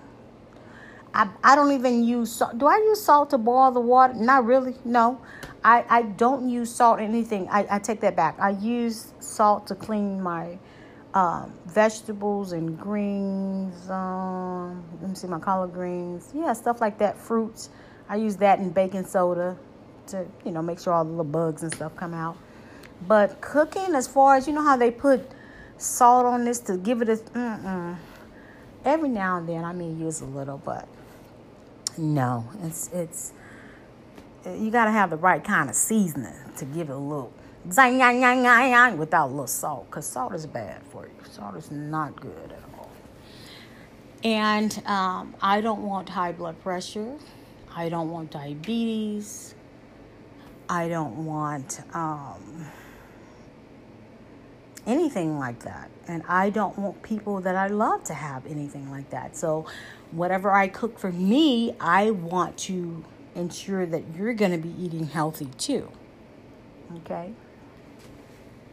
I, 1.13 1.29
I 1.43 1.57
don't 1.57 1.73
even 1.73 2.05
use 2.05 2.33
salt. 2.33 2.59
Do 2.59 2.67
I 2.67 2.77
use 2.77 3.03
salt 3.03 3.31
to 3.31 3.39
boil 3.39 3.71
the 3.73 3.81
water? 3.81 4.15
Not 4.15 4.45
really. 4.45 4.77
No. 4.85 5.21
I, 5.65 5.85
I 5.89 6.03
don't 6.03 6.49
use 6.49 6.75
salt 6.75 7.01
in 7.01 7.07
anything. 7.07 7.49
I, 7.51 7.67
I 7.69 7.79
take 7.79 8.01
that 8.01 8.17
back. 8.17 8.39
I 8.39 8.51
use 8.51 9.13
salt 9.19 9.67
to 9.67 9.75
clean 9.75 10.23
my 10.23 10.59
um, 11.13 11.53
vegetables 11.67 12.53
and 12.53 12.79
greens. 12.79 13.91
Um, 13.91 14.85
let 15.01 15.11
me 15.11 15.15
see 15.17 15.27
my 15.27 15.41
collard 15.41 15.73
greens. 15.73 16.31
Yeah, 16.35 16.53
stuff 16.53 16.81
like 16.81 16.99
that. 16.99 17.19
Fruits. 17.19 17.71
I 18.09 18.17
use 18.17 18.37
that 18.37 18.61
in 18.61 18.71
baking 18.71 19.05
soda 19.05 19.57
to 20.11 20.27
you 20.45 20.53
know 20.53 20.63
make 20.63 20.79
sure 20.79 20.93
all 20.93 21.05
the 21.05 21.11
little 21.11 21.25
bugs 21.25 21.63
and 21.63 21.75
stuff 21.75 21.95
come 21.97 22.15
out. 22.15 22.37
But 23.07 23.41
cooking, 23.41 23.95
as 23.95 24.07
far 24.07 24.37
as 24.37 24.47
you 24.47 24.53
know 24.53 24.63
how 24.63 24.77
they 24.77 24.91
put 24.91 25.31
salt 25.79 26.27
on 26.27 26.45
this 26.45 26.59
to 26.61 26.77
give 26.77 27.03
it 27.03 27.09
a 27.09 27.17
mm-mm. 27.17 27.97
every 28.85 29.09
now 29.09 29.39
and 29.39 29.49
then 29.49 29.65
I 29.65 29.73
mean, 29.73 29.99
use 29.99 30.21
a 30.21 30.27
little, 30.27 30.59
but 30.59 30.87
no, 31.97 32.49
it's 32.63 32.89
it's 32.93 33.33
you 34.47 34.71
got 34.71 34.87
to 34.87 34.91
have 34.91 35.11
the 35.11 35.17
right 35.17 35.43
kind 35.43 35.69
of 35.69 35.77
seasoning 35.77 36.35
to 36.57 36.65
give 36.65 36.89
it 36.89 36.95
a 36.95 36.99
little 36.99 37.33
zang 37.69 38.97
without 38.97 39.27
a 39.27 39.31
little 39.31 39.47
salt 39.47 39.87
because 39.87 40.07
salt 40.07 40.35
is 40.35 40.47
bad 40.47 40.83
for 40.91 41.07
you. 41.07 41.13
Salt 41.31 41.57
is 41.57 41.71
not 41.71 42.19
good 42.21 42.53
at 42.53 42.79
all. 42.79 42.91
And 44.25 44.83
um, 44.87 45.35
I 45.43 45.61
don't 45.61 45.83
want 45.83 46.09
high 46.09 46.33
blood 46.33 46.61
pressure. 46.63 47.17
I 47.75 47.89
don't 47.89 48.11
want 48.11 48.31
diabetes. 48.31 49.55
I 50.71 50.87
don't 50.87 51.25
want 51.27 51.81
um, 51.95 52.65
anything 54.87 55.37
like 55.37 55.65
that. 55.65 55.91
And 56.07 56.23
I 56.29 56.51
don't 56.51 56.79
want 56.79 57.03
people 57.03 57.41
that 57.41 57.57
I 57.57 57.67
love 57.67 58.05
to 58.05 58.15
have 58.15 58.47
anything 58.47 58.89
like 58.89 59.11
that. 59.11 59.37
So, 59.37 59.67
whatever 60.13 60.53
I 60.53 60.69
cook 60.69 60.97
for 60.97 61.11
me, 61.11 61.75
I 61.81 62.13
want 62.13 62.57
to 62.59 63.05
ensure 63.35 63.85
that 63.85 64.15
you're 64.17 64.33
going 64.33 64.53
to 64.53 64.59
be 64.59 64.73
eating 64.81 65.09
healthy 65.09 65.49
too. 65.59 65.91
Okay? 66.99 67.33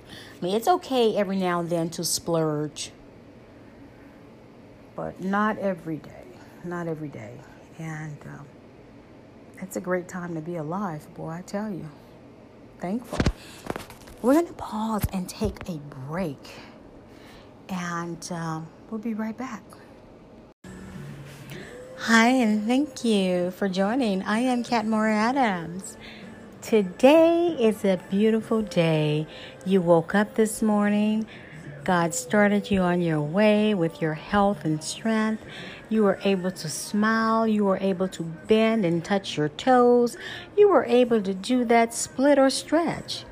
I 0.07 0.45
mean, 0.45 0.55
it's 0.55 0.67
okay 0.67 1.15
every 1.15 1.37
now 1.37 1.61
and 1.61 1.69
then 1.69 1.89
to 1.91 2.03
splurge, 2.03 2.91
but 4.95 5.19
not 5.19 5.57
every 5.57 5.97
day. 5.97 6.11
Not 6.63 6.87
every 6.87 7.09
day. 7.09 7.39
And 7.79 8.17
um, 8.25 8.45
it's 9.61 9.75
a 9.75 9.81
great 9.81 10.07
time 10.07 10.35
to 10.35 10.41
be 10.41 10.55
alive, 10.55 11.07
boy, 11.15 11.29
I 11.29 11.41
tell 11.41 11.69
you. 11.69 11.89
Thankful. 12.79 13.19
We're 14.21 14.33
going 14.33 14.47
to 14.47 14.53
pause 14.53 15.03
and 15.13 15.27
take 15.27 15.69
a 15.69 15.79
break, 16.07 16.51
and 17.69 18.31
um, 18.31 18.67
we'll 18.89 18.99
be 18.99 19.13
right 19.13 19.37
back. 19.37 19.63
Hi, 21.97 22.27
and 22.27 22.65
thank 22.65 23.03
you 23.03 23.51
for 23.51 23.67
joining. 23.67 24.23
I 24.23 24.39
am 24.39 24.63
Kat 24.63 24.85
Moore 24.85 25.09
Adams. 25.09 25.97
Today 26.61 27.55
is 27.59 27.83
a 27.85 27.99
beautiful 28.09 28.61
day. 28.61 29.27
You 29.65 29.81
woke 29.81 30.15
up 30.15 30.35
this 30.35 30.61
morning. 30.61 31.25
God 31.83 32.13
started 32.13 32.69
you 32.69 32.81
on 32.81 33.01
your 33.01 33.21
way 33.21 33.73
with 33.73 34.01
your 34.01 34.13
health 34.13 34.65
and 34.65 34.83
strength. 34.83 35.43
You 35.89 36.03
were 36.03 36.19
able 36.23 36.51
to 36.51 36.69
smile. 36.69 37.47
You 37.47 37.65
were 37.65 37.77
able 37.79 38.07
to 38.09 38.23
bend 38.23 38.85
and 38.85 39.03
touch 39.03 39.37
your 39.37 39.49
toes. 39.49 40.17
You 40.57 40.69
were 40.69 40.85
able 40.85 41.21
to 41.21 41.33
do 41.33 41.63
that 41.65 41.93
split 41.93 42.37
or 42.37 42.49
stretch. 42.49 43.23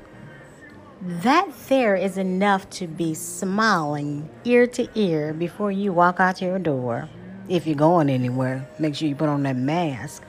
That 1.02 1.50
there 1.68 1.94
is 1.94 2.16
enough 2.16 2.68
to 2.70 2.86
be 2.86 3.12
smiling 3.14 4.30
ear 4.44 4.66
to 4.68 4.88
ear 4.94 5.34
before 5.34 5.70
you 5.70 5.92
walk 5.92 6.18
out 6.18 6.40
your 6.40 6.58
door 6.58 7.08
if 7.48 7.66
you're 7.66 7.76
going 7.76 8.08
anywhere. 8.08 8.66
Make 8.78 8.94
sure 8.94 9.06
you 9.08 9.14
put 9.14 9.28
on 9.28 9.42
that 9.42 9.56
mask. 9.56 10.22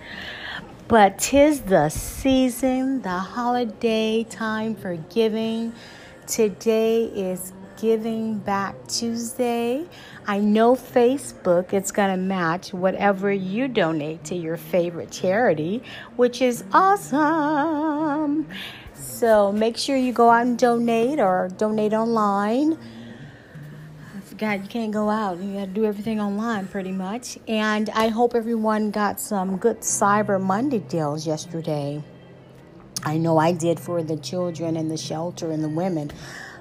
But 0.88 1.20
tis 1.20 1.62
the 1.62 1.90
season, 1.90 3.02
the 3.02 3.10
holiday 3.10 4.24
time 4.24 4.76
for 4.76 4.96
giving. 4.96 5.74
Today 6.28 7.06
is 7.06 7.54
Giving 7.78 8.40
Back 8.40 8.76
Tuesday. 8.88 9.86
I 10.26 10.40
know 10.40 10.76
Facebook 10.76 11.74
it's 11.74 11.92
going 11.92 12.10
to 12.10 12.18
match 12.18 12.74
whatever 12.74 13.32
you 13.32 13.68
donate 13.68 14.24
to 14.26 14.36
your 14.36 14.58
favorite 14.58 15.12
charity, 15.12 15.84
which 16.16 16.42
is 16.42 16.64
awesome. 16.74 18.48
So 18.94 19.52
make 19.52 19.78
sure 19.78 19.96
you 19.96 20.12
go 20.12 20.30
out 20.30 20.48
and 20.48 20.58
donate 20.58 21.20
or 21.20 21.50
donate 21.58 21.94
online. 21.94 22.78
God, 24.38 24.62
you 24.62 24.68
can't 24.68 24.92
go 24.92 25.10
out. 25.10 25.40
You 25.40 25.54
got 25.54 25.66
to 25.66 25.68
do 25.68 25.86
everything 25.86 26.20
online 26.20 26.68
pretty 26.68 26.92
much. 26.92 27.40
And 27.48 27.90
I 27.90 28.10
hope 28.10 28.36
everyone 28.36 28.92
got 28.92 29.20
some 29.20 29.58
good 29.58 29.80
Cyber 29.80 30.40
Monday 30.40 30.78
deals 30.80 31.26
yesterday. 31.26 32.04
I 33.04 33.18
know 33.18 33.38
I 33.40 33.52
did 33.52 33.80
for 33.80 34.04
the 34.04 34.18
children 34.18 34.78
and 34.78 34.92
the 34.92 34.98
shelter 34.98 35.50
and 35.52 35.64
the 35.64 35.70
women. 35.70 36.12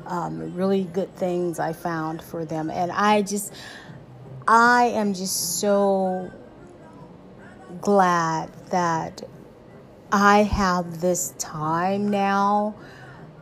Um, 0.07 0.55
really 0.55 0.85
good 0.85 1.15
things 1.17 1.59
I 1.59 1.73
found 1.73 2.23
for 2.23 2.45
them. 2.45 2.71
And 2.71 2.93
I 2.93 3.23
just, 3.23 3.53
I 4.47 4.85
am 4.95 5.15
just 5.15 5.59
so 5.59 6.31
glad 7.81 8.53
that 8.71 9.23
I 10.13 10.45
have 10.45 11.01
this 11.01 11.35
time 11.39 12.09
now 12.09 12.77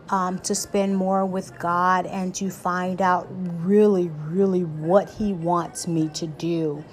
um, 0.09 0.38
to 0.40 0.55
spend 0.55 0.96
more 0.96 1.24
with 1.27 1.59
God 1.59 2.07
and 2.07 2.35
to 2.37 2.50
find 2.50 3.03
out 3.03 3.27
really, 3.64 4.09
really 4.27 4.64
what 4.64 5.11
He 5.11 5.33
wants 5.33 5.87
me 5.87 6.09
to 6.14 6.27
do. 6.27 6.85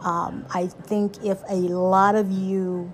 Um, 0.00 0.46
I 0.52 0.66
think 0.66 1.24
if 1.24 1.42
a 1.48 1.54
lot 1.54 2.14
of 2.14 2.30
you 2.30 2.92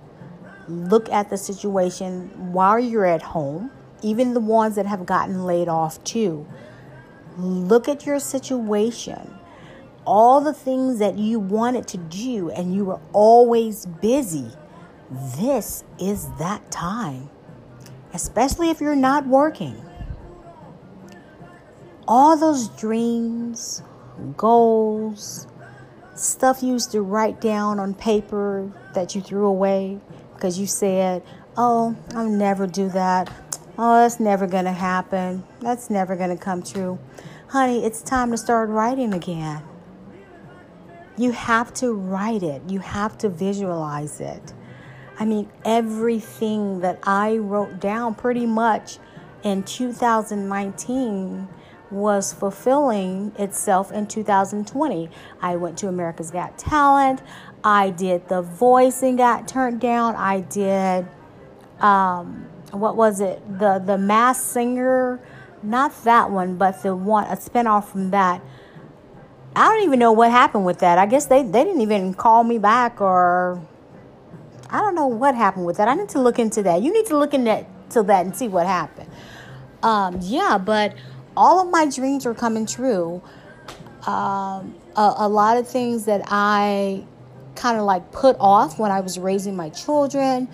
look 0.67 1.09
at 1.09 1.29
the 1.29 1.37
situation 1.37 2.51
while 2.51 2.79
you're 2.79 3.05
at 3.05 3.21
home, 3.21 3.71
even 4.01 4.33
the 4.33 4.39
ones 4.39 4.75
that 4.75 4.85
have 4.85 5.05
gotten 5.05 5.45
laid 5.45 5.67
off 5.67 6.03
too, 6.03 6.45
look 7.37 7.87
at 7.87 8.05
your 8.05 8.19
situation. 8.19 9.35
All 10.05 10.41
the 10.41 10.53
things 10.53 10.99
that 10.99 11.17
you 11.17 11.39
wanted 11.39 11.87
to 11.89 11.97
do 11.97 12.49
and 12.49 12.73
you 12.73 12.85
were 12.85 12.99
always 13.13 13.85
busy. 13.85 14.51
This 15.09 15.83
is 15.99 16.29
that 16.39 16.71
time 16.71 17.29
especially 18.13 18.69
if 18.69 18.81
you're 18.81 18.95
not 18.95 19.27
working. 19.27 19.81
All 22.07 22.35
those 22.37 22.69
dreams, 22.69 23.83
goals, 24.35 25.47
stuff 26.15 26.63
you 26.63 26.73
used 26.73 26.91
to 26.91 27.01
write 27.01 27.39
down 27.39 27.79
on 27.79 27.93
paper 27.93 28.71
that 28.93 29.15
you 29.15 29.21
threw 29.21 29.45
away 29.45 29.99
because 30.33 30.59
you 30.59 30.65
said, 30.65 31.23
Oh, 31.55 31.95
I'll 32.15 32.29
never 32.29 32.67
do 32.67 32.89
that. 32.89 33.29
Oh, 33.81 34.01
that's 34.01 34.19
never 34.19 34.45
going 34.45 34.65
to 34.65 34.73
happen. 34.73 35.45
That's 35.61 35.89
never 35.89 36.17
going 36.17 36.31
to 36.31 36.43
come 36.43 36.61
true. 36.61 36.99
Honey, 37.47 37.85
it's 37.85 38.01
time 38.01 38.29
to 38.31 38.37
start 38.37 38.67
writing 38.67 39.13
again. 39.13 39.63
You 41.15 41.31
have 41.31 41.73
to 41.75 41.93
write 41.93 42.43
it, 42.43 42.61
you 42.67 42.79
have 42.79 43.17
to 43.19 43.29
visualize 43.29 44.19
it. 44.19 44.53
I 45.17 45.23
mean, 45.23 45.49
everything 45.63 46.81
that 46.81 46.99
I 47.03 47.37
wrote 47.37 47.79
down 47.79 48.15
pretty 48.15 48.45
much 48.45 48.97
in 49.43 49.63
2019 49.63 51.47
was 51.89 52.33
fulfilling 52.33 53.31
itself 53.39 53.93
in 53.93 54.07
2020. 54.07 55.09
I 55.41 55.55
went 55.55 55.77
to 55.77 55.87
America's 55.87 56.31
Got 56.31 56.57
Talent. 56.57 57.21
I 57.63 57.91
did 57.91 58.27
The 58.27 58.41
Voice 58.41 59.01
and 59.03 59.17
got 59.17 59.47
turned 59.47 59.79
down. 59.79 60.17
I 60.17 60.41
did, 60.41 61.07
um, 61.79 62.45
what 62.71 62.95
was 62.95 63.21
it? 63.21 63.41
The 63.59 63.79
the 63.79 63.97
Masked 63.97 64.45
Singer, 64.45 65.19
not 65.63 66.03
that 66.03 66.31
one, 66.31 66.57
but 66.57 66.81
the 66.83 66.95
one 66.95 67.25
a 67.25 67.35
spinoff 67.35 67.85
from 67.85 68.11
that. 68.11 68.41
I 69.55 69.67
don't 69.67 69.83
even 69.83 69.99
know 69.99 70.11
what 70.11 70.31
happened 70.31 70.65
with 70.65 70.79
that. 70.79 70.97
I 70.97 71.05
guess 71.05 71.25
they, 71.25 71.43
they 71.43 71.63
didn't 71.63 71.81
even 71.81 72.13
call 72.13 72.43
me 72.43 72.59
back 72.59 73.01
or 73.01 73.61
I 74.69 74.79
don't 74.79 74.95
know 74.95 75.07
what 75.07 75.35
happened 75.35 75.65
with 75.65 75.77
that. 75.77 75.87
I 75.87 75.95
need 75.95 76.09
to 76.09 76.21
look 76.21 76.37
into 76.37 76.61
that. 76.63 76.81
You 76.81 76.93
need 76.93 77.07
to 77.07 77.17
look 77.17 77.33
into 77.33 77.65
that 78.03 78.25
and 78.25 78.35
see 78.35 78.47
what 78.47 78.67
happened. 78.67 79.09
Um, 79.81 80.19
yeah, 80.21 80.57
but 80.57 80.93
all 81.35 81.59
of 81.59 81.69
my 81.69 81.89
dreams 81.89 82.25
are 82.25 82.35
coming 82.35 82.65
true. 82.65 83.21
Um, 84.05 84.75
a, 84.95 85.13
a 85.17 85.29
lot 85.29 85.57
of 85.57 85.67
things 85.67 86.05
that 86.05 86.21
I 86.27 87.05
kind 87.55 87.77
of 87.77 87.83
like 87.83 88.11
put 88.11 88.37
off 88.39 88.79
when 88.79 88.91
I 88.91 89.01
was 89.01 89.17
raising 89.17 89.55
my 89.55 89.69
children, 89.69 90.47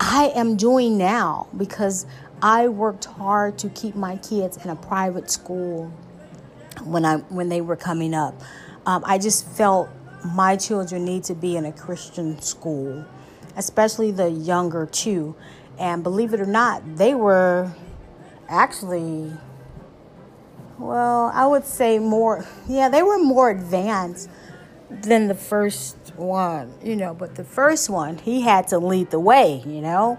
I 0.00 0.32
am 0.34 0.56
doing 0.56 0.96
now 0.96 1.48
because 1.56 2.06
I 2.42 2.68
worked 2.68 3.06
hard 3.06 3.58
to 3.58 3.68
keep 3.70 3.94
my 3.94 4.16
kids 4.16 4.56
in 4.64 4.70
a 4.70 4.76
private 4.76 5.30
school 5.30 5.92
when 6.84 7.04
I 7.04 7.16
when 7.16 7.48
they 7.48 7.60
were 7.60 7.76
coming 7.76 8.14
up. 8.14 8.40
Um, 8.86 9.02
I 9.06 9.18
just 9.18 9.46
felt 9.46 9.88
my 10.24 10.56
children 10.56 11.04
need 11.04 11.24
to 11.24 11.34
be 11.34 11.56
in 11.56 11.64
a 11.64 11.72
Christian 11.72 12.40
school, 12.40 13.04
especially 13.56 14.10
the 14.10 14.30
younger 14.30 14.86
two. 14.86 15.34
And 15.78 16.02
believe 16.02 16.32
it 16.32 16.40
or 16.40 16.46
not, 16.46 16.96
they 16.96 17.14
were 17.14 17.72
actually, 18.48 19.32
well, 20.78 21.30
I 21.34 21.46
would 21.46 21.64
say 21.64 21.98
more, 21.98 22.46
yeah, 22.68 22.88
they 22.88 23.02
were 23.02 23.18
more 23.18 23.50
advanced 23.50 24.28
than 24.90 25.28
the 25.28 25.34
first 25.34 26.07
one, 26.18 26.72
you 26.82 26.96
know. 26.96 27.14
But 27.14 27.34
the 27.34 27.44
first 27.44 27.88
one, 27.90 28.18
he 28.18 28.40
had 28.40 28.68
to 28.68 28.78
lead 28.78 29.10
the 29.10 29.20
way, 29.20 29.62
you 29.66 29.80
know. 29.80 30.18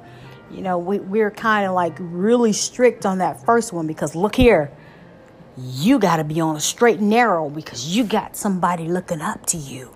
You 0.52 0.62
know, 0.62 0.78
we, 0.78 1.00
we're 1.00 1.32
kind 1.32 1.68
of 1.68 1.74
like 1.74 1.96
really 2.00 2.54
strict 2.54 3.06
on 3.06 3.20
that 3.20 3.46
first 3.46 3.72
one 3.72 3.86
because 3.86 4.16
look 4.16 4.36
here, 4.36 4.72
you 5.58 6.00
got 6.00 6.18
to 6.18 6.24
be 6.24 6.40
on 6.40 6.56
a 6.56 6.60
straight 6.60 7.00
and 7.00 7.10
narrow 7.10 7.50
because 7.50 7.96
you 7.96 8.04
got 8.04 8.36
somebody 8.36 8.88
looking 8.88 9.22
up 9.22 9.46
to 9.48 9.58
you. 9.58 9.96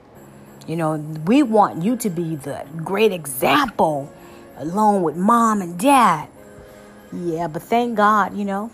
You 0.68 0.76
know, 0.76 0.96
we 1.26 1.44
want 1.44 1.84
you 1.84 1.96
to 1.98 2.10
be 2.10 2.36
the 2.36 2.66
great 2.78 3.12
example 3.12 4.14
along 4.58 5.04
with 5.04 5.16
mom 5.16 5.62
and 5.62 5.78
dad. 5.80 6.30
Yeah, 7.12 7.48
but 7.48 7.64
thank 7.64 7.96
God, 7.96 8.36
you 8.36 8.46
know, 8.46 8.72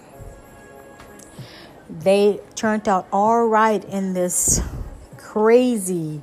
they 1.89 2.39
turned 2.55 2.87
out 2.87 3.07
all 3.11 3.47
right 3.47 3.83
in 3.85 4.13
this 4.13 4.61
crazy 5.17 6.21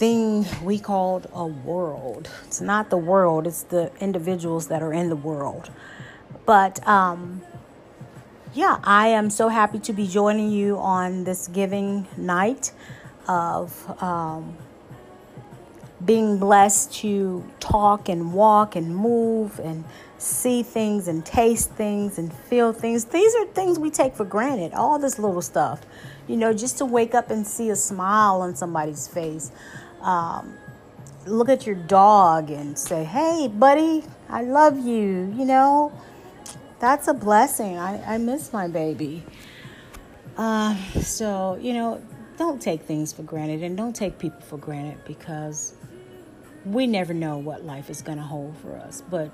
thing 0.00 0.46
we 0.64 0.78
called 0.78 1.28
a 1.34 1.46
world. 1.46 2.30
It's 2.46 2.60
not 2.60 2.88
the 2.88 2.96
world, 2.96 3.46
it's 3.46 3.64
the 3.64 3.92
individuals 4.00 4.68
that 4.68 4.82
are 4.82 4.94
in 4.94 5.10
the 5.10 5.16
world. 5.16 5.70
But 6.46 6.74
um 6.88 7.42
yeah, 8.52 8.80
I 8.82 9.08
am 9.08 9.30
so 9.30 9.48
happy 9.48 9.78
to 9.80 9.92
be 9.92 10.08
joining 10.08 10.50
you 10.50 10.76
on 10.78 11.22
this 11.22 11.46
giving 11.46 12.08
night 12.16 12.72
of 13.28 14.02
um, 14.02 14.56
being 16.04 16.38
blessed 16.38 16.92
to 16.94 17.44
talk 17.60 18.08
and 18.08 18.32
walk 18.32 18.74
and 18.74 18.96
move 18.96 19.60
and 19.60 19.84
see 20.18 20.64
things 20.64 21.06
and 21.06 21.24
taste 21.24 21.70
things 21.70 22.18
and 22.18 22.32
feel 22.32 22.72
things. 22.72 23.04
These 23.04 23.36
are 23.36 23.46
things 23.46 23.78
we 23.78 23.88
take 23.88 24.16
for 24.16 24.24
granted, 24.24 24.72
all 24.72 24.98
this 24.98 25.18
little 25.18 25.42
stuff. 25.42 25.82
You 26.26 26.36
know, 26.36 26.52
just 26.52 26.78
to 26.78 26.84
wake 26.84 27.14
up 27.14 27.30
and 27.30 27.46
see 27.46 27.70
a 27.70 27.76
smile 27.76 28.40
on 28.40 28.56
somebody's 28.56 29.06
face. 29.06 29.52
Um, 30.00 30.56
look 31.26 31.48
at 31.48 31.66
your 31.66 31.76
dog 31.76 32.50
and 32.50 32.78
say, 32.78 33.04
hey, 33.04 33.48
buddy, 33.48 34.04
I 34.28 34.42
love 34.42 34.78
you. 34.78 35.34
You 35.36 35.44
know, 35.44 35.92
that's 36.78 37.08
a 37.08 37.14
blessing. 37.14 37.78
I, 37.78 38.14
I 38.14 38.18
miss 38.18 38.52
my 38.52 38.68
baby. 38.68 39.22
Uh, 40.36 40.74
so, 41.02 41.58
you 41.60 41.74
know, 41.74 42.02
don't 42.38 42.62
take 42.62 42.82
things 42.82 43.12
for 43.12 43.22
granted 43.22 43.62
and 43.62 43.76
don't 43.76 43.94
take 43.94 44.18
people 44.18 44.40
for 44.40 44.56
granted 44.56 45.04
because 45.04 45.74
we 46.64 46.86
never 46.86 47.12
know 47.12 47.38
what 47.38 47.64
life 47.64 47.90
is 47.90 48.00
going 48.02 48.18
to 48.18 48.24
hold 48.24 48.56
for 48.58 48.74
us. 48.76 49.02
But 49.10 49.30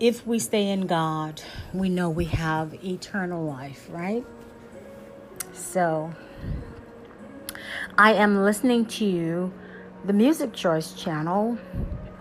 if 0.00 0.26
we 0.26 0.40
stay 0.40 0.68
in 0.68 0.86
God, 0.88 1.40
we 1.72 1.88
know 1.88 2.10
we 2.10 2.24
have 2.24 2.74
eternal 2.84 3.44
life, 3.44 3.86
right? 3.90 4.24
So, 5.52 6.12
I 8.02 8.14
am 8.14 8.42
listening 8.42 8.86
to 8.86 9.52
the 10.04 10.12
Music 10.12 10.52
Choice 10.52 10.92
channel, 10.92 11.56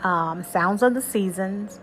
um, 0.04 0.44
Sounds 0.44 0.84
of 0.84 0.94
the 0.94 1.02
Seasons, 1.02 1.80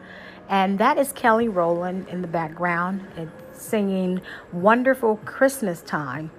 and 0.49 0.79
that 0.79 0.99
is 0.99 1.11
Kelly 1.11 1.49
Rowland 1.49 2.07
in 2.09 2.23
the 2.23 2.29
background. 2.29 3.05
Singing 3.53 4.21
Wonderful 4.53 5.17
Christmas 5.25 5.83
Time 5.83 6.31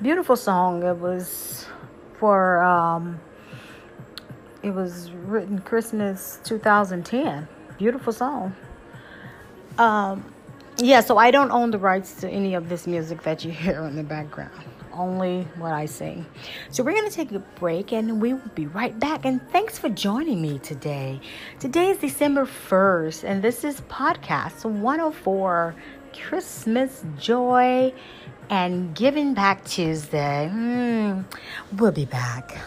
beautiful 0.00 0.36
song. 0.36 0.84
It 0.84 0.96
was 0.96 1.66
for 2.20 2.62
um, 2.62 3.18
it 4.62 4.70
was 4.70 5.10
written 5.10 5.58
Christmas 5.58 6.38
2010. 6.44 7.48
Beautiful 7.78 8.12
song. 8.12 8.54
Um, 9.76 10.32
yeah, 10.76 11.00
so 11.00 11.18
I 11.18 11.32
don't 11.32 11.50
own 11.50 11.72
the 11.72 11.78
rights 11.78 12.14
to 12.20 12.28
any 12.28 12.54
of 12.54 12.68
this 12.68 12.86
music 12.86 13.24
that 13.24 13.44
you 13.44 13.50
hear 13.50 13.84
in 13.86 13.96
the 13.96 14.04
background. 14.04 14.77
Only 14.98 15.46
what 15.58 15.72
I 15.72 15.86
see. 15.86 16.24
So 16.70 16.82
we're 16.82 16.92
gonna 16.92 17.08
take 17.08 17.30
a 17.30 17.38
break 17.38 17.92
and 17.92 18.20
we 18.20 18.34
will 18.34 18.50
be 18.56 18.66
right 18.66 18.98
back. 18.98 19.24
And 19.24 19.40
thanks 19.50 19.78
for 19.78 19.88
joining 19.88 20.42
me 20.42 20.58
today. 20.58 21.20
Today 21.60 21.90
is 21.90 21.98
December 21.98 22.44
1st, 22.44 23.22
and 23.22 23.40
this 23.40 23.62
is 23.62 23.80
podcast 23.82 24.64
104 24.64 25.76
Christmas 26.12 27.04
Joy 27.16 27.94
and 28.50 28.92
Giving 28.96 29.34
Back 29.34 29.64
Tuesday. 29.64 30.50
Mm, 30.52 31.24
we'll 31.76 31.92
be 31.92 32.06
back. 32.06 32.58